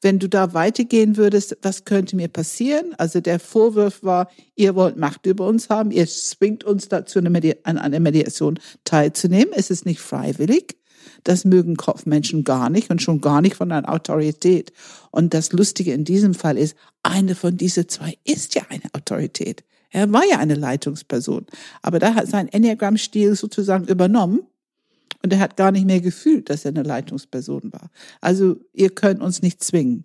[0.00, 2.94] Wenn du da weitergehen würdest, was könnte mir passieren?
[2.98, 7.78] Also der Vorwurf war, ihr wollt Macht über uns haben, ihr zwingt uns dazu, an
[7.78, 9.52] einer Mediation teilzunehmen.
[9.56, 10.76] Es ist nicht freiwillig.
[11.24, 14.72] Das mögen Kopfmenschen gar nicht und schon gar nicht von einer Autorität.
[15.10, 19.64] Und das Lustige in diesem Fall ist, eine von diesen zwei ist ja eine Autorität.
[19.90, 21.46] Er war ja eine Leitungsperson.
[21.82, 24.40] Aber da hat sein Enneagramm-Stil sozusagen übernommen.
[25.22, 27.90] Und er hat gar nicht mehr gefühlt, dass er eine Leitungsperson war.
[28.20, 30.04] Also ihr könnt uns nicht zwingen.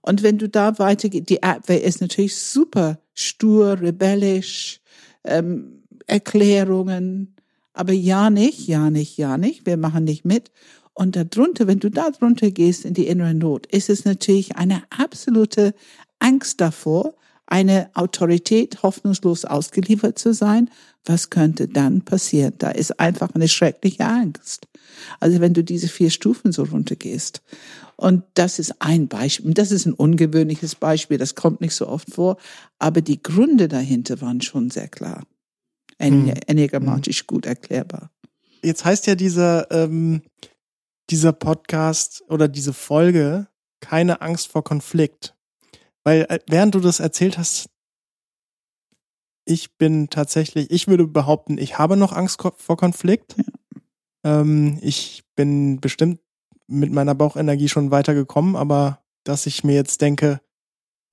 [0.00, 4.80] Und wenn du da weitergehst, die Abwehr ist natürlich super stur, rebellisch,
[5.24, 7.34] ähm, Erklärungen,
[7.74, 10.50] aber ja nicht, ja nicht, ja nicht, wir machen nicht mit.
[10.94, 14.84] Und darunter, wenn du da drunter gehst in die innere Not, ist es natürlich eine
[14.90, 15.74] absolute
[16.20, 17.14] Angst davor,
[17.46, 20.70] eine Autorität hoffnungslos ausgeliefert zu sein.
[21.04, 22.54] Was könnte dann passieren?
[22.58, 24.68] Da ist einfach eine schreckliche Angst.
[25.20, 27.42] Also wenn du diese vier Stufen so runtergehst.
[27.96, 29.52] Und das ist ein Beispiel.
[29.52, 31.18] Das ist ein ungewöhnliches Beispiel.
[31.18, 32.38] Das kommt nicht so oft vor.
[32.78, 35.24] Aber die Gründe dahinter waren schon sehr klar.
[35.98, 36.34] Hm.
[36.46, 38.10] Enneagrammatisch gut erklärbar.
[38.62, 40.22] Jetzt heißt ja dieser, ähm,
[41.10, 43.48] dieser Podcast oder diese Folge
[43.80, 45.34] keine Angst vor Konflikt.
[46.02, 47.68] Weil äh, während du das erzählt hast,
[49.46, 53.36] ich bin tatsächlich, ich würde behaupten, ich habe noch Angst vor Konflikt.
[54.24, 56.18] Ähm, ich bin bestimmt
[56.66, 60.40] mit meiner Bauchenergie schon weitergekommen, aber dass ich mir jetzt denke,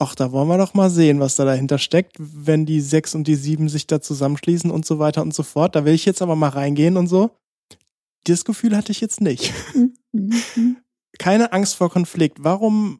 [0.02, 3.28] ach, da wollen wir doch mal sehen, was da dahinter steckt, wenn die sechs und
[3.28, 5.76] die sieben sich da zusammenschließen und so weiter und so fort.
[5.76, 7.30] Da will ich jetzt aber mal reingehen und so.
[8.24, 9.54] Das Gefühl hatte ich jetzt nicht.
[11.20, 12.44] Keine Angst vor Konflikt.
[12.44, 13.00] Warum,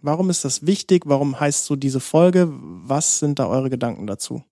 [0.00, 1.02] warum ist das wichtig?
[1.06, 2.48] Warum heißt so diese Folge?
[2.52, 4.44] Was sind da eure Gedanken dazu?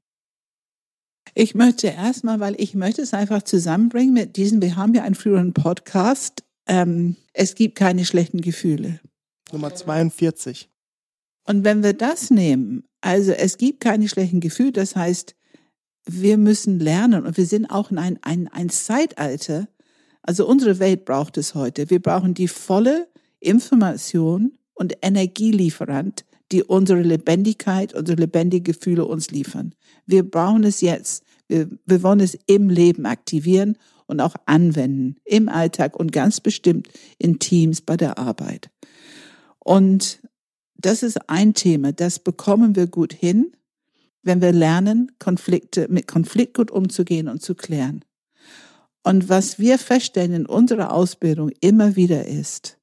[1.34, 5.14] Ich möchte erstmal, weil ich möchte es einfach zusammenbringen mit diesem, wir haben ja einen
[5.14, 8.98] früheren Podcast, ähm, es gibt keine schlechten Gefühle.
[9.52, 10.68] Nummer 42.
[11.50, 15.34] Und wenn wir das nehmen, also es gibt keine schlechten Gefühle, das heißt,
[16.06, 19.66] wir müssen lernen und wir sind auch in ein, ein, ein Zeitalter,
[20.22, 21.90] also unsere Welt braucht es heute.
[21.90, 23.08] Wir brauchen die volle
[23.40, 29.74] Information und Energielieferant, die unsere Lebendigkeit, unsere lebendigen Gefühle uns liefern.
[30.06, 31.24] Wir brauchen es jetzt.
[31.48, 33.76] Wir, wir wollen es im Leben aktivieren
[34.06, 36.88] und auch anwenden, im Alltag und ganz bestimmt
[37.18, 38.70] in Teams bei der Arbeit.
[39.58, 40.20] Und
[40.84, 43.52] das ist ein Thema, das bekommen wir gut hin,
[44.22, 48.04] wenn wir lernen, Konflikte, mit Konflikt gut umzugehen und zu klären.
[49.02, 52.76] Und was wir feststellen in unserer Ausbildung immer wieder ist,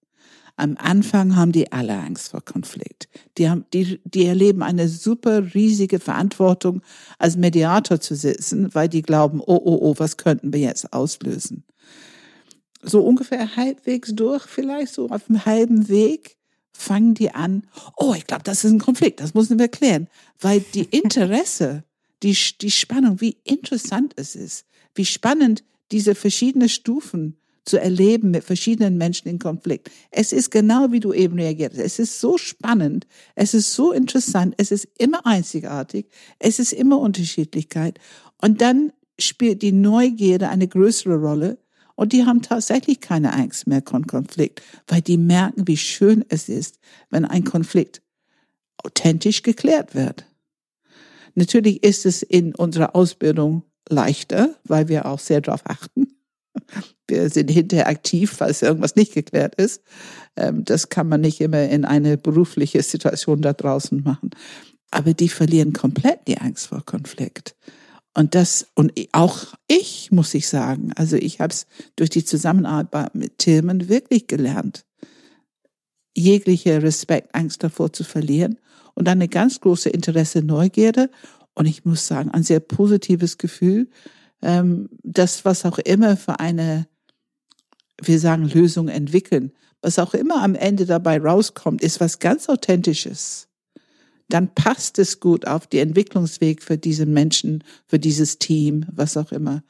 [0.60, 3.08] am Anfang haben die alle Angst vor Konflikt.
[3.38, 6.82] Die, haben, die, die erleben eine super riesige Verantwortung,
[7.20, 11.64] als Mediator zu sitzen, weil die glauben, oh, oh, oh, was könnten wir jetzt auslösen?
[12.82, 16.37] So ungefähr halbwegs durch, vielleicht so auf dem halben Weg,
[16.78, 17.64] fangen die an,
[17.96, 20.08] oh, ich glaube, das ist ein Konflikt, das müssen wir klären.
[20.40, 21.84] Weil die Interesse,
[22.24, 24.66] die, die Spannung, wie interessant es ist,
[24.96, 29.92] wie spannend diese verschiedenen Stufen zu erleben mit verschiedenen Menschen in Konflikt.
[30.12, 31.82] Es ist genau wie du eben reagiert hast.
[31.82, 36.08] Es ist so spannend, es ist so interessant, es ist immer einzigartig,
[36.40, 38.00] es ist immer Unterschiedlichkeit.
[38.42, 41.58] Und dann spielt die Neugierde eine größere Rolle
[41.98, 46.48] und die haben tatsächlich keine Angst mehr von Konflikt, weil die merken, wie schön es
[46.48, 46.80] ist,
[47.10, 48.04] wenn ein Konflikt
[48.78, 50.26] authentisch geklärt wird.
[51.34, 56.08] Natürlich ist es in unserer Ausbildung leichter, weil wir auch sehr darauf achten.
[57.08, 59.82] Wir sind hinterher aktiv, falls irgendwas nicht geklärt ist.
[60.36, 64.32] Ähm, das kann man nicht immer in eine berufliche Situation da draußen machen.
[64.92, 67.56] Aber die verlieren komplett die Angst vor Konflikt.
[68.18, 73.14] Und das, und auch ich, muss ich sagen, also ich habe es durch die Zusammenarbeit
[73.14, 74.88] mit Tilman wirklich gelernt,
[76.16, 78.58] jegliche Respekt, Angst davor zu verlieren
[78.96, 81.12] und eine ganz große Interesse, Neugierde
[81.54, 83.88] und ich muss sagen, ein sehr positives Gefühl,
[84.42, 86.88] ähm, das, was auch immer für eine
[88.02, 89.52] wir sagen Lösung entwickeln,
[89.84, 93.47] was auch immer am Ende dabei rauskommt, ist was ganz Authentisches.
[94.30, 99.32] Dann passt es gut auf die Entwicklungsweg für diesen Menschen, für dieses Team, was auch
[99.32, 99.64] immer.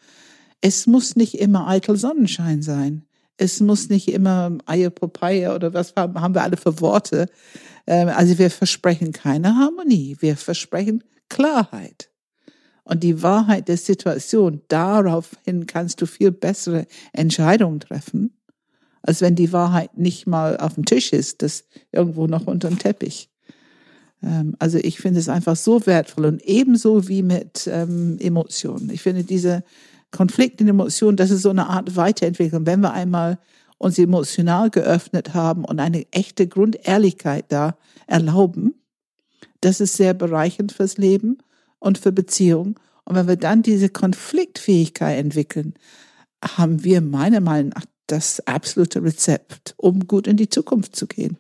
[0.62, 3.04] Es muss nicht immer eitel Sonnenschein sein.
[3.38, 7.28] Es muss nicht immer Eier Popeye oder was haben wir alle für Worte.
[7.86, 10.18] Ähm, also wir versprechen keine Harmonie.
[10.20, 12.10] Wir versprechen Klarheit.
[12.84, 18.34] Und die Wahrheit der Situation, daraufhin kannst du viel bessere Entscheidungen treffen,
[19.02, 22.80] als wenn die Wahrheit nicht mal auf dem Tisch ist, das irgendwo noch unter dem
[22.80, 23.30] Teppich.
[24.24, 28.90] Ähm, also ich finde es einfach so wertvoll und ebenso wie mit ähm, Emotionen.
[28.90, 29.64] Ich finde diese
[30.12, 32.66] Konflikte in Emotionen, das ist so eine Art Weiterentwicklung.
[32.66, 33.40] Wenn wir einmal
[33.78, 38.74] uns emotional geöffnet haben und eine echte Grundehrlichkeit da erlauben,
[39.62, 41.40] das ist sehr bereichernd fürs Leben
[41.80, 42.76] und für Beziehungen.
[43.06, 45.76] Und wenn wir dann diese Konfliktfähigkeit entwickeln,
[46.44, 51.38] haben wir meiner Meinung nach das absolute Rezept, um gut in die Zukunft zu gehen.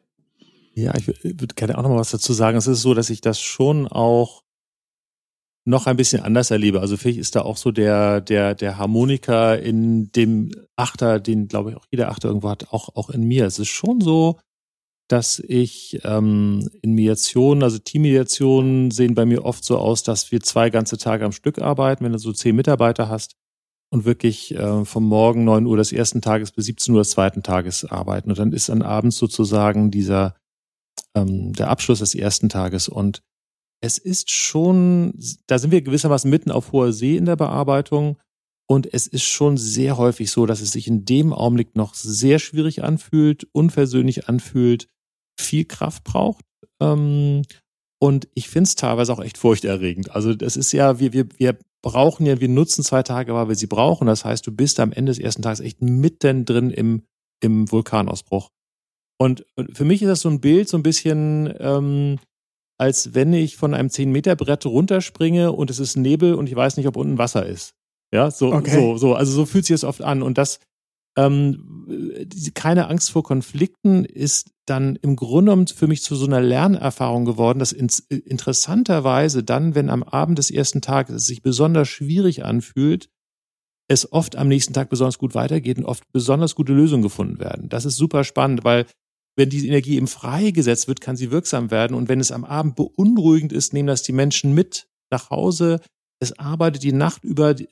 [0.77, 2.55] Ja, ich würde gerne auch noch mal was dazu sagen.
[2.55, 4.43] Es ist so, dass ich das schon auch
[5.65, 6.81] noch ein bisschen anders erlebe.
[6.81, 11.71] Also vielleicht ist da auch so der, der, der Harmoniker in dem Achter, den glaube
[11.71, 13.47] ich auch jeder Achter irgendwo hat, auch, auch in mir.
[13.47, 14.39] Es ist schon so,
[15.07, 20.41] dass ich ähm, in Mediationen, also Teammediationen sehen bei mir oft so aus, dass wir
[20.41, 23.33] zwei ganze Tage am Stück arbeiten, wenn du so zehn Mitarbeiter hast
[23.89, 27.41] und wirklich äh, vom Morgen neun Uhr des ersten Tages bis 17 Uhr des zweiten
[27.41, 28.29] Tages arbeiten.
[28.29, 30.35] Und dann ist dann abends sozusagen dieser
[31.21, 32.87] ähm, der Abschluss des ersten Tages.
[32.87, 33.21] Und
[33.81, 35.13] es ist schon,
[35.47, 38.17] da sind wir gewissermaßen mitten auf hoher See in der Bearbeitung.
[38.69, 42.39] Und es ist schon sehr häufig so, dass es sich in dem Augenblick noch sehr
[42.39, 44.89] schwierig anfühlt, unversöhnlich anfühlt,
[45.39, 46.43] viel Kraft braucht.
[46.81, 47.43] Ähm,
[47.99, 50.11] und ich finde es teilweise auch echt furchterregend.
[50.11, 53.55] Also das ist ja, wir, wir, wir brauchen ja, wir nutzen zwei Tage, weil wir
[53.55, 54.07] sie brauchen.
[54.07, 57.03] Das heißt, du bist am Ende des ersten Tages echt mittendrin im,
[57.41, 58.49] im Vulkanausbruch.
[59.17, 62.19] Und für mich ist das so ein Bild, so ein bisschen, ähm,
[62.77, 66.87] als wenn ich von einem 10-Meter-Brett runterspringe und es ist Nebel und ich weiß nicht,
[66.87, 67.73] ob unten Wasser ist.
[68.13, 68.71] Ja, so, okay.
[68.71, 69.15] so, so.
[69.15, 70.21] Also so fühlt sich das oft an.
[70.21, 70.59] Und das,
[71.17, 76.41] ähm, keine Angst vor Konflikten ist dann im Grunde genommen für mich zu so einer
[76.41, 81.89] Lernerfahrung geworden, dass in, interessanterweise dann, wenn am Abend des ersten Tages es sich besonders
[81.89, 83.09] schwierig anfühlt,
[83.89, 87.69] es oft am nächsten Tag besonders gut weitergeht und oft besonders gute Lösungen gefunden werden.
[87.69, 88.85] Das ist super spannend, weil
[89.37, 91.95] wenn diese Energie eben freigesetzt wird, kann sie wirksam werden.
[91.95, 95.79] Und wenn es am Abend beunruhigend ist, nehmen das die Menschen mit nach Hause,
[96.19, 97.67] es arbeitet die Nacht über, die,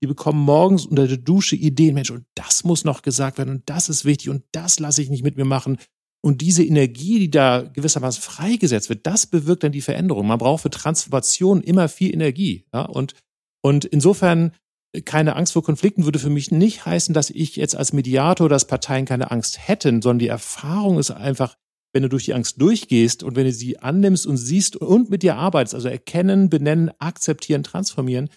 [0.00, 3.88] bekommen morgens unter der Dusche Ideen, Mensch, und das muss noch gesagt werden und das
[3.88, 5.78] ist wichtig und das lasse ich nicht mit mir machen.
[6.20, 10.26] Und diese Energie, die da gewissermaßen freigesetzt wird, das bewirkt dann die Veränderung.
[10.26, 12.64] Man braucht für Transformation immer viel Energie.
[12.74, 12.82] Ja?
[12.82, 13.14] Und,
[13.62, 14.52] und insofern
[15.04, 18.66] keine Angst vor Konflikten würde für mich nicht heißen, dass ich jetzt als Mediator als
[18.66, 21.56] Parteien keine Angst hätten, sondern die Erfahrung ist einfach,
[21.92, 25.22] wenn du durch die Angst durchgehst und wenn du sie annimmst und siehst und mit
[25.22, 28.28] dir arbeitest, also erkennen, benennen, akzeptieren, transformieren,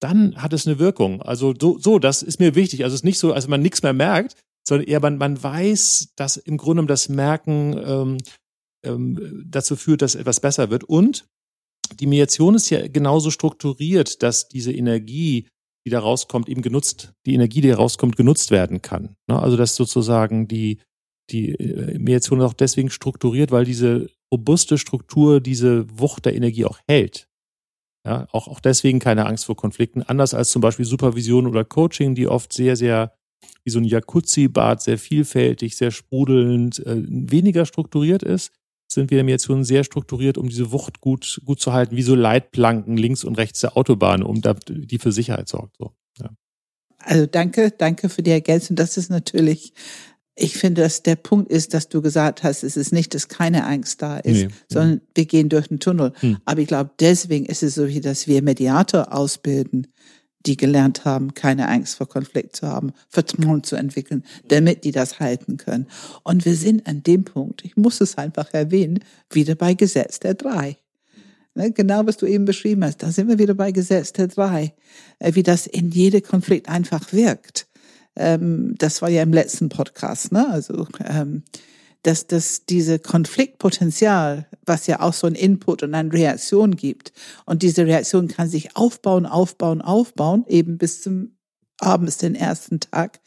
[0.00, 1.22] dann hat es eine Wirkung.
[1.22, 2.84] Also so, so das ist mir wichtig.
[2.84, 4.36] Also es ist nicht so, als man nichts mehr merkt,
[4.66, 8.18] sondern eher man, man weiß, dass im Grunde um das Merken ähm,
[8.84, 10.84] ähm, dazu führt, dass etwas besser wird.
[10.84, 11.26] Und
[12.00, 15.48] die Mediation ist ja genauso strukturiert, dass diese Energie,
[15.84, 19.16] die da rauskommt, eben genutzt, die Energie, die rauskommt, genutzt werden kann.
[19.28, 19.38] Ne?
[19.38, 20.78] Also dass sozusagen die,
[21.30, 26.78] die äh, Mediation auch deswegen strukturiert, weil diese robuste Struktur diese Wucht der Energie auch
[26.88, 27.28] hält.
[28.06, 32.14] Ja, auch, auch deswegen keine Angst vor Konflikten, anders als zum Beispiel Supervision oder Coaching,
[32.14, 33.14] die oft sehr, sehr
[33.64, 38.52] wie so ein Jacuzzi-Bad, sehr vielfältig, sehr sprudelnd, äh, weniger strukturiert ist,
[38.94, 42.96] sind wir Mediationen sehr strukturiert, um diese Wucht gut, gut zu halten, wie so Leitplanken
[42.96, 45.76] links und rechts der Autobahn, um da, die für Sicherheit sorgt.
[45.78, 46.30] So, ja.
[46.98, 48.76] Also danke, danke für die Ergänzung.
[48.76, 49.74] Das ist natürlich
[50.36, 53.66] ich finde, dass der Punkt ist, dass du gesagt hast, es ist nicht, dass keine
[53.66, 54.48] Angst da ist, nee.
[54.68, 56.12] sondern wir gehen durch den Tunnel.
[56.20, 56.38] Hm.
[56.44, 59.86] Aber ich glaube, deswegen ist es so, dass wir Mediator ausbilden,
[60.46, 65.20] die gelernt haben, keine Angst vor Konflikt zu haben, Vertrauen zu entwickeln, damit die das
[65.20, 65.86] halten können.
[66.22, 70.34] Und wir sind an dem Punkt, ich muss es einfach erwähnen, wieder bei Gesetz der
[70.34, 70.76] Drei.
[71.54, 74.74] Ne, genau, was du eben beschrieben hast, da sind wir wieder bei Gesetz der Drei,
[75.20, 77.68] äh, wie das in jede Konflikt einfach wirkt.
[78.16, 80.48] Ähm, das war ja im letzten Podcast, ne?
[80.50, 81.44] Also ähm,
[82.04, 87.12] dass, dass diese Konfliktpotenzial, was ja auch so ein Input und eine Reaktion gibt,
[87.46, 91.32] und diese Reaktion kann sich aufbauen, aufbauen, aufbauen, eben bis zum
[91.80, 93.20] abends den ersten Tag,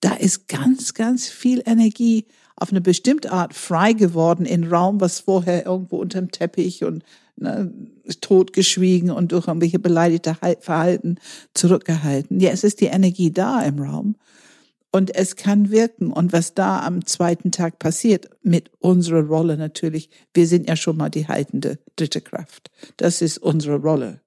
[0.00, 5.20] da ist ganz, ganz viel Energie auf eine bestimmte Art frei geworden in Raum, was
[5.20, 7.04] vorher irgendwo unterm Teppich und
[7.36, 7.72] ne,
[8.20, 11.16] totgeschwiegen und durch irgendwelche beleidigte Verhalten
[11.54, 12.38] zurückgehalten.
[12.40, 14.16] Es ist die Energie da im Raum
[14.92, 16.12] und es kann wirken.
[16.12, 20.96] Und was da am zweiten Tag passiert, mit unserer Rolle natürlich, wir sind ja schon
[20.96, 22.70] mal die haltende dritte Kraft.
[22.96, 24.20] Das ist unsere Rolle.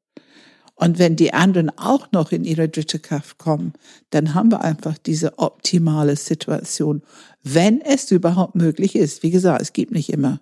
[0.75, 3.73] Und wenn die anderen auch noch in ihre dritte Kraft kommen,
[4.09, 7.03] dann haben wir einfach diese optimale Situation,
[7.43, 9.21] wenn es überhaupt möglich ist.
[9.21, 10.41] Wie gesagt, es gibt nicht immer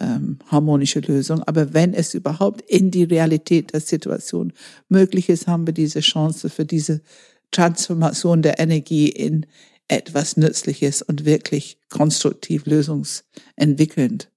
[0.00, 4.52] ähm, harmonische Lösungen, aber wenn es überhaupt in die Realität der Situation
[4.88, 7.02] möglich ist, haben wir diese Chance für diese
[7.50, 9.46] Transformation der Energie in
[9.88, 14.30] etwas Nützliches und wirklich konstruktiv lösungsentwickelnd.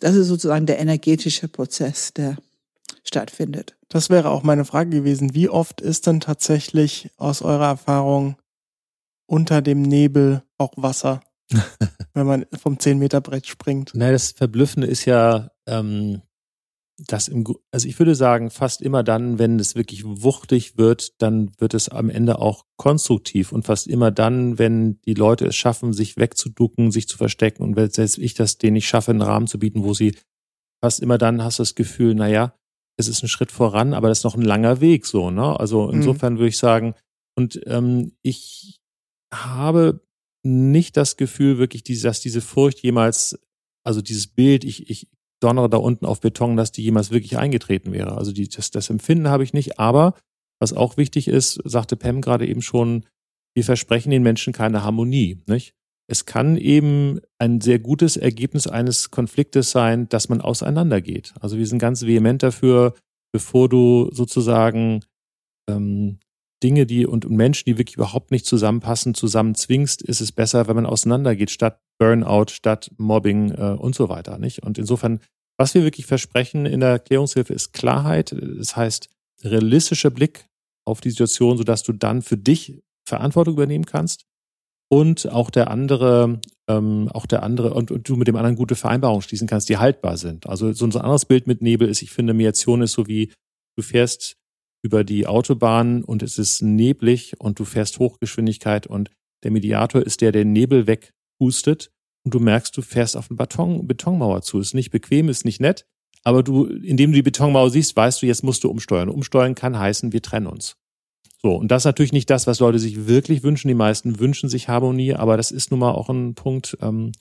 [0.00, 2.36] Das ist sozusagen der energetische Prozess, der
[3.04, 3.76] stattfindet.
[3.88, 5.34] Das wäre auch meine Frage gewesen.
[5.34, 8.36] Wie oft ist denn tatsächlich aus eurer Erfahrung
[9.26, 11.22] unter dem Nebel auch Wasser,
[12.14, 13.92] wenn man vom 10 Meter Brett springt?
[13.94, 16.22] Nein, das Verblüffende ist ja, ähm,
[16.96, 21.50] das im, also ich würde sagen, fast immer dann, wenn es wirklich wuchtig wird, dann
[21.58, 25.92] wird es am Ende auch konstruktiv und fast immer dann, wenn die Leute es schaffen,
[25.92, 29.48] sich wegzuducken, sich zu verstecken und wenn selbst ich das denen nicht schaffe, einen Rahmen
[29.48, 30.16] zu bieten, wo sie
[30.82, 32.54] fast immer dann hast du das Gefühl, na ja,
[32.96, 35.58] es ist ein Schritt voran, aber das ist noch ein langer Weg so, ne?
[35.58, 35.94] Also mhm.
[35.94, 36.38] insofern mhm.
[36.38, 36.94] würde ich sagen,
[37.36, 38.80] und ähm, ich
[39.32, 40.00] habe
[40.44, 43.38] nicht das Gefühl wirklich, dass diese Furcht jemals,
[43.82, 45.08] also dieses Bild, ich, ich
[45.40, 48.16] donnere da unten auf Beton, dass die jemals wirklich eingetreten wäre.
[48.16, 49.78] Also die, das, das Empfinden habe ich nicht.
[49.78, 50.14] Aber
[50.60, 53.04] was auch wichtig ist, sagte Pam gerade eben schon,
[53.54, 55.42] wir versprechen den Menschen keine Harmonie.
[55.46, 55.74] Nicht?
[56.06, 61.34] Es kann eben ein sehr gutes Ergebnis eines Konfliktes sein, dass man auseinandergeht.
[61.40, 62.94] Also wir sind ganz vehement dafür,
[63.32, 65.04] bevor du sozusagen
[65.68, 66.18] ähm,
[66.62, 70.86] Dinge, die und Menschen, die wirklich überhaupt nicht zusammenpassen, zusammenzwingst, ist es besser, wenn man
[70.86, 74.38] auseinandergeht, statt Burnout, statt Mobbing äh, und so weiter.
[74.38, 74.62] Nicht?
[74.62, 75.20] Und insofern,
[75.56, 78.34] was wir wirklich versprechen in der Erklärungshilfe ist Klarheit.
[78.58, 79.08] Das heißt,
[79.42, 80.46] realistischer Blick
[80.86, 84.24] auf die Situation, sodass du dann für dich Verantwortung übernehmen kannst
[84.90, 88.74] und auch der andere, ähm, auch der andere und, und du mit dem anderen gute
[88.74, 90.46] Vereinbarungen schließen kannst, die haltbar sind.
[90.46, 93.32] Also so ein anderes Bild mit Nebel ist, ich finde, Mediation ist so wie
[93.76, 94.36] du fährst
[94.82, 99.10] über die Autobahn und es ist neblig und du fährst Hochgeschwindigkeit und
[99.42, 100.86] der Mediator ist der, der Nebel
[101.38, 101.90] wegpustet
[102.24, 104.58] und du merkst, du fährst auf eine Beton, Betonmauer zu.
[104.58, 105.86] Ist nicht bequem, ist nicht nett,
[106.22, 109.08] aber du, indem du die Betonmauer siehst, weißt du, jetzt musst du umsteuern.
[109.08, 110.76] Umsteuern kann heißen, wir trennen uns.
[111.42, 113.68] So, und das ist natürlich nicht das, was Leute sich wirklich wünschen.
[113.68, 117.12] Die meisten wünschen sich Harmonie, aber das ist nun mal auch ein Punkt, ähm,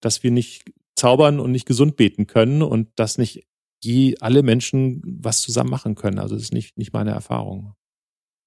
[0.00, 3.46] dass wir nicht zaubern und nicht gesund beten können und das nicht
[3.84, 6.18] die alle Menschen was zusammen machen können.
[6.18, 7.74] Also das ist nicht, nicht meine Erfahrung.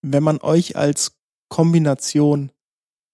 [0.01, 1.17] Wenn man euch als
[1.49, 2.51] Kombination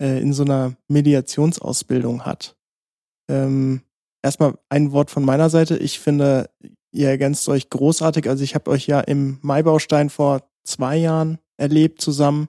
[0.01, 2.55] äh, in so einer Mediationsausbildung hat,
[3.29, 3.81] ähm,
[4.23, 5.77] erstmal ein Wort von meiner Seite.
[5.77, 6.49] Ich finde,
[6.91, 8.27] ihr ergänzt euch großartig.
[8.27, 12.47] Also ich habe euch ja im Maibaustein vor zwei Jahren erlebt zusammen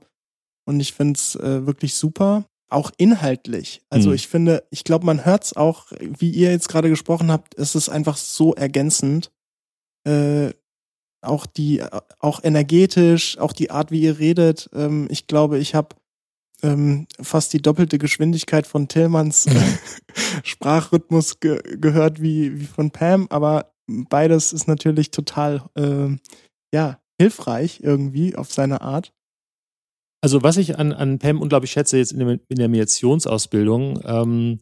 [0.67, 2.45] und ich finde es äh, wirklich super.
[2.71, 3.83] auch inhaltlich.
[3.91, 4.15] Also Mhm.
[4.15, 7.91] ich finde, ich glaube, man hört's auch, wie ihr jetzt gerade gesprochen habt, es ist
[7.91, 9.31] einfach so ergänzend.
[10.09, 10.55] Äh,
[11.21, 11.83] auch die,
[12.19, 14.71] auch energetisch, auch die Art, wie ihr redet.
[14.73, 15.95] Ähm, ich glaube, ich habe
[16.63, 19.61] ähm, fast die doppelte Geschwindigkeit von Tillmanns äh,
[20.45, 26.21] Sprachrhythmus ge gehört wie, wie von Pam, aber beides ist natürlich total, ähm,
[26.73, 29.13] ja, hilfreich irgendwie auf seine Art.
[30.23, 34.61] Also was ich an, an Pam unglaublich schätze jetzt in der, in der Mediationsausbildung, ähm,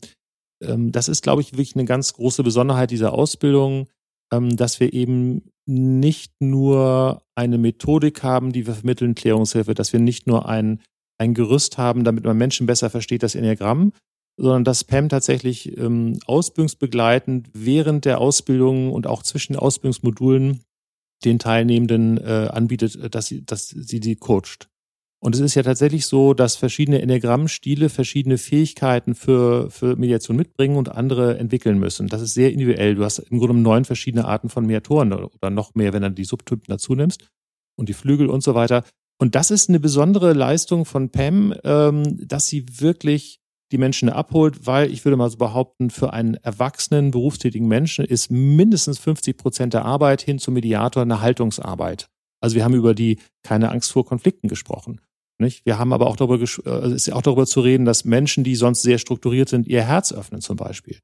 [0.63, 3.89] ähm, das ist, glaube ich, wirklich eine ganz große Besonderheit dieser Ausbildung,
[4.33, 10.01] ähm, dass wir eben nicht nur eine Methodik haben, die wir vermitteln, Klärungshilfe, dass wir
[10.01, 10.81] nicht nur ein,
[11.21, 13.93] ein Gerüst haben, damit man Menschen besser versteht, das Enneagramm,
[14.39, 20.63] sondern dass Pam tatsächlich ähm, ausbildungsbegleitend während der Ausbildung und auch zwischen Ausbildungsmodulen
[21.25, 24.69] den Teilnehmenden äh, anbietet, äh, dass sie, dass sie die coacht.
[25.23, 30.79] Und es ist ja tatsächlich so, dass verschiedene Enneagrammstile verschiedene Fähigkeiten für, für Mediation mitbringen
[30.79, 32.07] und andere entwickeln müssen.
[32.07, 32.95] Das ist sehr individuell.
[32.95, 36.11] Du hast im Grunde genommen neun verschiedene Arten von Mediatoren oder noch mehr, wenn du
[36.11, 37.29] die Subtypen dazu nimmst
[37.77, 38.83] und die Flügel und so weiter.
[39.21, 43.39] Und das ist eine besondere Leistung von Pam, ähm, dass sie wirklich
[43.71, 48.31] die Menschen abholt, weil ich würde mal so behaupten, für einen erwachsenen, berufstätigen Menschen ist
[48.31, 52.09] mindestens 50 Prozent der Arbeit hin zum Mediator eine Haltungsarbeit.
[52.41, 55.03] Also wir haben über die keine Angst vor Konflikten gesprochen.
[55.39, 55.67] Nicht?
[55.67, 58.81] Wir haben aber auch darüber, äh, ist auch darüber zu reden, dass Menschen, die sonst
[58.81, 60.99] sehr strukturiert sind, ihr Herz öffnen zum Beispiel.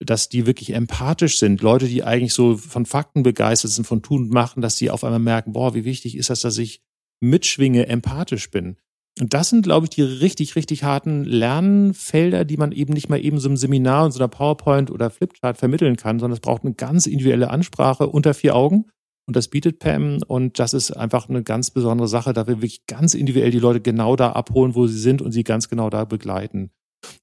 [0.00, 1.60] Dass die wirklich empathisch sind.
[1.60, 5.04] Leute, die eigentlich so von Fakten begeistert sind, von Tun und Machen, dass die auf
[5.04, 6.80] einmal merken, boah, wie wichtig ist das, dass ich
[7.20, 8.76] mitschwinge, empathisch bin.
[9.20, 13.22] Und das sind, glaube ich, die richtig, richtig harten Lernfelder, die man eben nicht mal
[13.22, 16.64] eben so im Seminar und so einer PowerPoint oder Flipchart vermitteln kann, sondern es braucht
[16.64, 18.86] eine ganz individuelle Ansprache unter vier Augen.
[19.26, 22.86] Und das bietet Pam und das ist einfach eine ganz besondere Sache, da wir wirklich
[22.86, 26.04] ganz individuell die Leute genau da abholen, wo sie sind und sie ganz genau da
[26.04, 26.70] begleiten.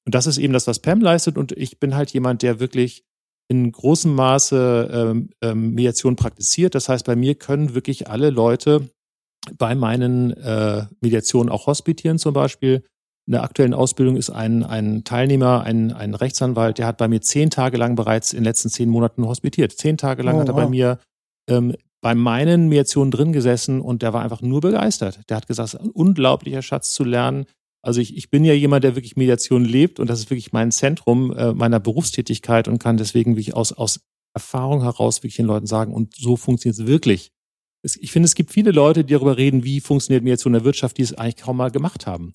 [0.05, 3.05] Und das ist eben das, was Pam leistet und ich bin halt jemand, der wirklich
[3.47, 6.75] in großem Maße ähm, ähm, Mediation praktiziert.
[6.75, 8.89] Das heißt, bei mir können wirklich alle Leute
[9.57, 12.83] bei meinen äh, Mediationen auch hospitieren zum Beispiel.
[13.27, 17.21] In der aktuellen Ausbildung ist ein, ein Teilnehmer, ein, ein Rechtsanwalt, der hat bei mir
[17.21, 19.71] zehn Tage lang bereits in den letzten zehn Monaten hospitiert.
[19.71, 20.69] Zehn Tage lang Oh, hat er bei wow.
[20.69, 20.99] mir
[21.49, 25.21] ähm, bei meinen Mediationen drin gesessen und der war einfach nur begeistert.
[25.27, 27.45] Der hat gesagt, es ist ein unglaublicher Schatz zu lernen.
[27.81, 30.71] Also ich, ich bin ja jemand, der wirklich Mediation lebt und das ist wirklich mein
[30.71, 34.01] Zentrum äh, meiner Berufstätigkeit und kann deswegen wirklich aus, aus
[34.35, 37.31] Erfahrung heraus wirklich den Leuten sagen, und so funktioniert es wirklich.
[37.85, 40.97] Ich finde, es gibt viele Leute, die darüber reden, wie funktioniert Mediation in der Wirtschaft,
[40.97, 42.33] die es eigentlich kaum mal gemacht haben.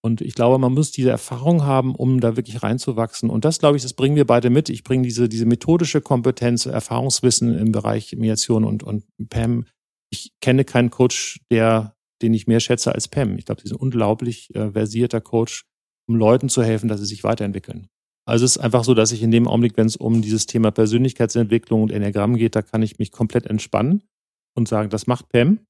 [0.00, 3.30] Und ich glaube, man muss diese Erfahrung haben, um da wirklich reinzuwachsen.
[3.30, 4.68] Und das, glaube ich, das bringen wir beide mit.
[4.68, 9.66] Ich bringe diese, diese methodische Kompetenz, Erfahrungswissen im Bereich Mediation und, und Pam.
[10.10, 13.36] Ich kenne keinen Coach, der, den ich mehr schätze als Pam.
[13.38, 15.64] Ich glaube, sie ist ein unglaublich äh, versierter Coach,
[16.08, 17.88] um Leuten zu helfen, dass sie sich weiterentwickeln.
[18.24, 20.70] Also es ist einfach so, dass ich in dem Augenblick, wenn es um dieses Thema
[20.70, 24.02] Persönlichkeitsentwicklung und Enneagramm geht, da kann ich mich komplett entspannen
[24.54, 25.60] und sagen, das macht Pam.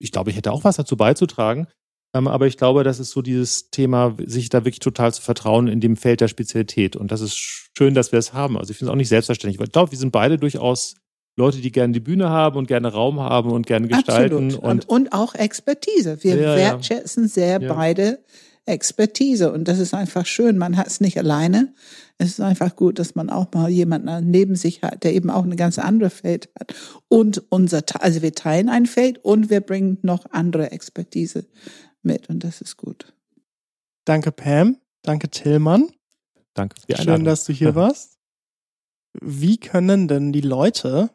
[0.00, 1.66] Ich glaube, ich hätte auch was dazu beizutragen.
[2.14, 5.68] Ähm, aber ich glaube, das ist so dieses Thema, sich da wirklich total zu vertrauen
[5.68, 6.96] in dem Feld der Spezialität.
[6.96, 8.56] Und das ist schön, dass wir es haben.
[8.56, 9.58] Also ich finde es auch nicht selbstverständlich.
[9.58, 10.94] Weil ich glaube, wir sind beide durchaus
[11.36, 14.46] Leute, die gerne die Bühne haben und gerne Raum haben und gerne gestalten.
[14.46, 14.64] Absolut.
[14.64, 16.22] Und Und, und auch Expertise.
[16.24, 16.56] Wir Ja, ja.
[16.56, 17.72] wertschätzen sehr Ja.
[17.74, 18.24] beide
[18.68, 19.52] Expertise.
[19.52, 20.58] Und das ist einfach schön.
[20.58, 21.72] Man hat es nicht alleine.
[22.18, 25.44] Es ist einfach gut, dass man auch mal jemanden neben sich hat, der eben auch
[25.44, 26.74] eine ganz andere Feld hat.
[27.08, 31.46] Und unser, also wir teilen ein Feld und wir bringen noch andere Expertise
[32.02, 32.28] mit.
[32.28, 33.14] Und das ist gut.
[34.04, 34.78] Danke, Pam.
[35.02, 35.90] Danke, Tillmann.
[36.54, 37.24] danke für die Schön, Einladung.
[37.26, 38.18] dass du hier warst.
[39.20, 41.10] Wie können denn die Leute,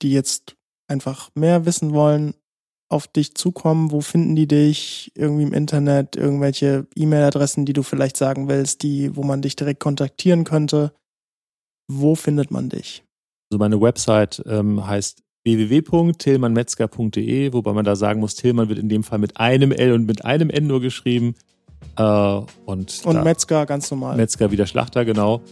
[0.00, 0.56] die jetzt
[0.86, 2.34] einfach mehr wissen wollen,
[2.90, 3.92] auf dich zukommen?
[3.92, 5.12] Wo finden die dich?
[5.14, 9.80] Irgendwie im Internet, irgendwelche E-Mail-Adressen, die du vielleicht sagen willst, die, wo man dich direkt
[9.80, 10.92] kontaktieren könnte?
[11.88, 13.02] Wo findet man dich?
[13.50, 19.04] Also meine Website ähm, heißt www.tillmannmetzger.de, wobei man da sagen muss, Tillmann wird in dem
[19.04, 21.34] Fall mit einem L und mit einem N nur geschrieben.
[21.96, 24.16] Äh, und Und Metzger ganz normal.
[24.16, 25.42] Metzger wie der Schlachter, genau.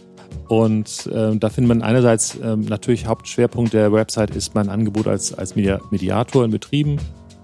[0.47, 5.33] Und ähm, da findet man einerseits ähm, natürlich Hauptschwerpunkt der Website ist mein Angebot als,
[5.33, 6.99] als Media Mediator in Betrieben.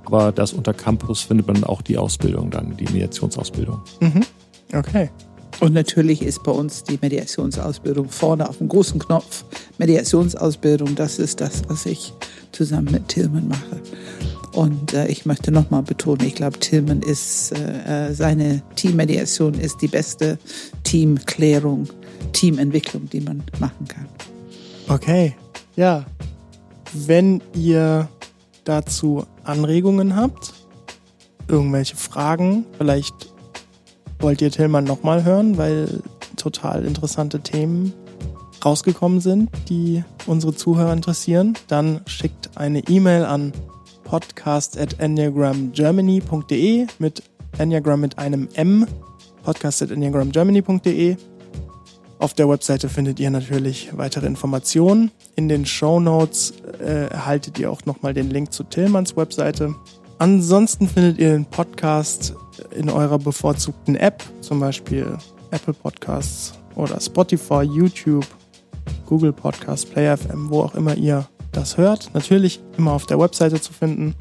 [0.06, 3.82] Aber das unter Campus findet man auch die Ausbildung dann, die Mediationsausbildung.
[4.00, 4.22] mhm.
[4.74, 5.10] Okay.
[5.62, 9.46] Und natürlich ist bei uns die Mediationsausbildung vorne auf dem großen Knopf.
[9.78, 12.14] Mediationsausbildung, das ist das, was ich
[12.52, 13.82] zusammen mit Tillmann mache.
[14.52, 19.82] Und äh, ich möchte nochmal betonen, ich glaube, Tillmann ist, äh, äh, seine Teammediation ist
[19.82, 20.38] die beste
[20.84, 21.88] Teamklärung,
[22.34, 24.08] Teamentwicklung, die man machen kann.
[24.88, 25.36] Okay.
[25.76, 26.06] Ja.
[26.94, 28.08] Wenn ihr
[28.66, 30.54] dazu Anregungen habt,
[31.48, 33.34] irgendwelche Fragen, vielleicht
[34.20, 36.02] wollt ihr Tillmann nochmal hören, weil
[36.36, 37.94] total interessante Themen
[38.64, 43.54] rausgekommen sind, die unsere Zuhörer interessieren, dann schickt eine E-Mail an
[44.04, 47.24] podcast at enneagramgermany.de mit
[47.58, 48.86] Enneagram mit einem M,
[49.44, 51.18] podcast at enneagramgermany.de.
[52.18, 55.12] Auf der Webseite findet ihr natürlich weitere Informationen.
[55.36, 59.76] In den Show Notes äh, erhaltet ihr auch nochmal den Link zu Tillmanns Webseite.
[60.18, 62.34] Ansonsten findet ihr den Podcast
[62.72, 65.18] in eurer bevorzugten App, zum Beispiel
[65.52, 68.26] Apple Podcasts oder Spotify, YouTube,
[69.06, 72.12] Google Podcasts, Play FM, wo auch immer ihr das hört.
[72.14, 74.16] Natürlich immer auf der Webseite zu finden.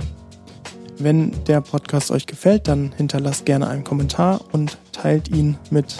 [0.98, 5.96] Wenn der Podcast euch gefällt, dann hinterlasst gerne einen Kommentar und teilt ihn mit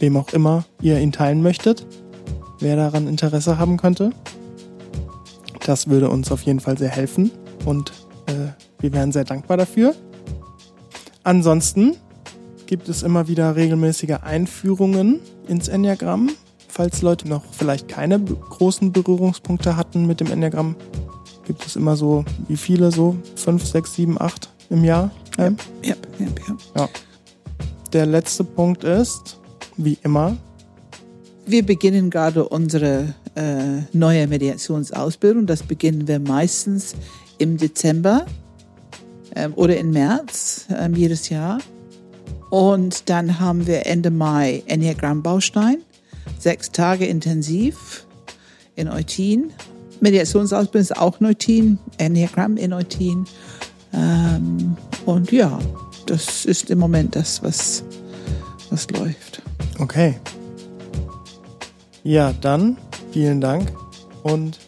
[0.00, 1.86] wem auch immer ihr ihn teilen möchtet,
[2.60, 4.10] wer daran Interesse haben könnte.
[5.64, 7.30] Das würde uns auf jeden Fall sehr helfen
[7.64, 7.92] und
[8.26, 9.94] äh, wir wären sehr dankbar dafür.
[11.24, 11.96] Ansonsten
[12.66, 16.30] gibt es immer wieder regelmäßige Einführungen ins Enneagramm.
[16.68, 20.76] Falls Leute noch vielleicht keine großen Berührungspunkte hatten mit dem Enneagramm,
[21.46, 23.16] gibt es immer so, wie viele so?
[23.36, 25.10] Fünf, sechs, sieben, acht im Jahr?
[25.38, 26.56] Ja, ja, ja, ja.
[26.76, 26.88] ja.
[27.92, 29.37] Der letzte Punkt ist,
[29.78, 30.36] wie immer.
[31.46, 35.46] Wir beginnen gerade unsere äh, neue Mediationsausbildung.
[35.46, 36.94] Das beginnen wir meistens
[37.38, 38.26] im Dezember
[39.34, 41.58] ähm, oder im März ähm, jedes Jahr.
[42.50, 45.78] Und dann haben wir Ende Mai Enneagram Baustein,
[46.38, 48.06] sechs Tage intensiv
[48.74, 49.52] in Eutin.
[50.00, 53.24] Mediationsausbildung ist auch Neutin, Enneagram in Eutin.
[53.92, 54.76] Ähm,
[55.06, 55.58] und ja,
[56.06, 57.84] das ist im Moment das, was,
[58.70, 59.42] was läuft.
[59.78, 60.14] Okay.
[62.02, 62.76] Ja, dann
[63.12, 63.72] vielen Dank
[64.22, 64.58] und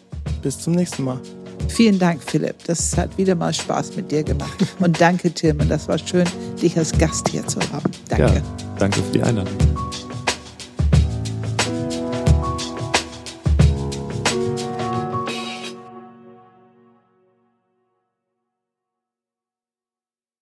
[0.41, 1.19] bis zum nächsten Mal.
[1.67, 2.63] Vielen Dank, Philipp.
[2.65, 4.57] Das hat wieder mal Spaß mit dir gemacht.
[4.79, 5.59] Und danke, Tim.
[5.59, 6.25] Und das war schön,
[6.61, 7.89] dich als Gast hier zu haben.
[8.09, 8.35] Danke.
[8.35, 8.41] Ja,
[8.77, 9.55] danke für die Einladung.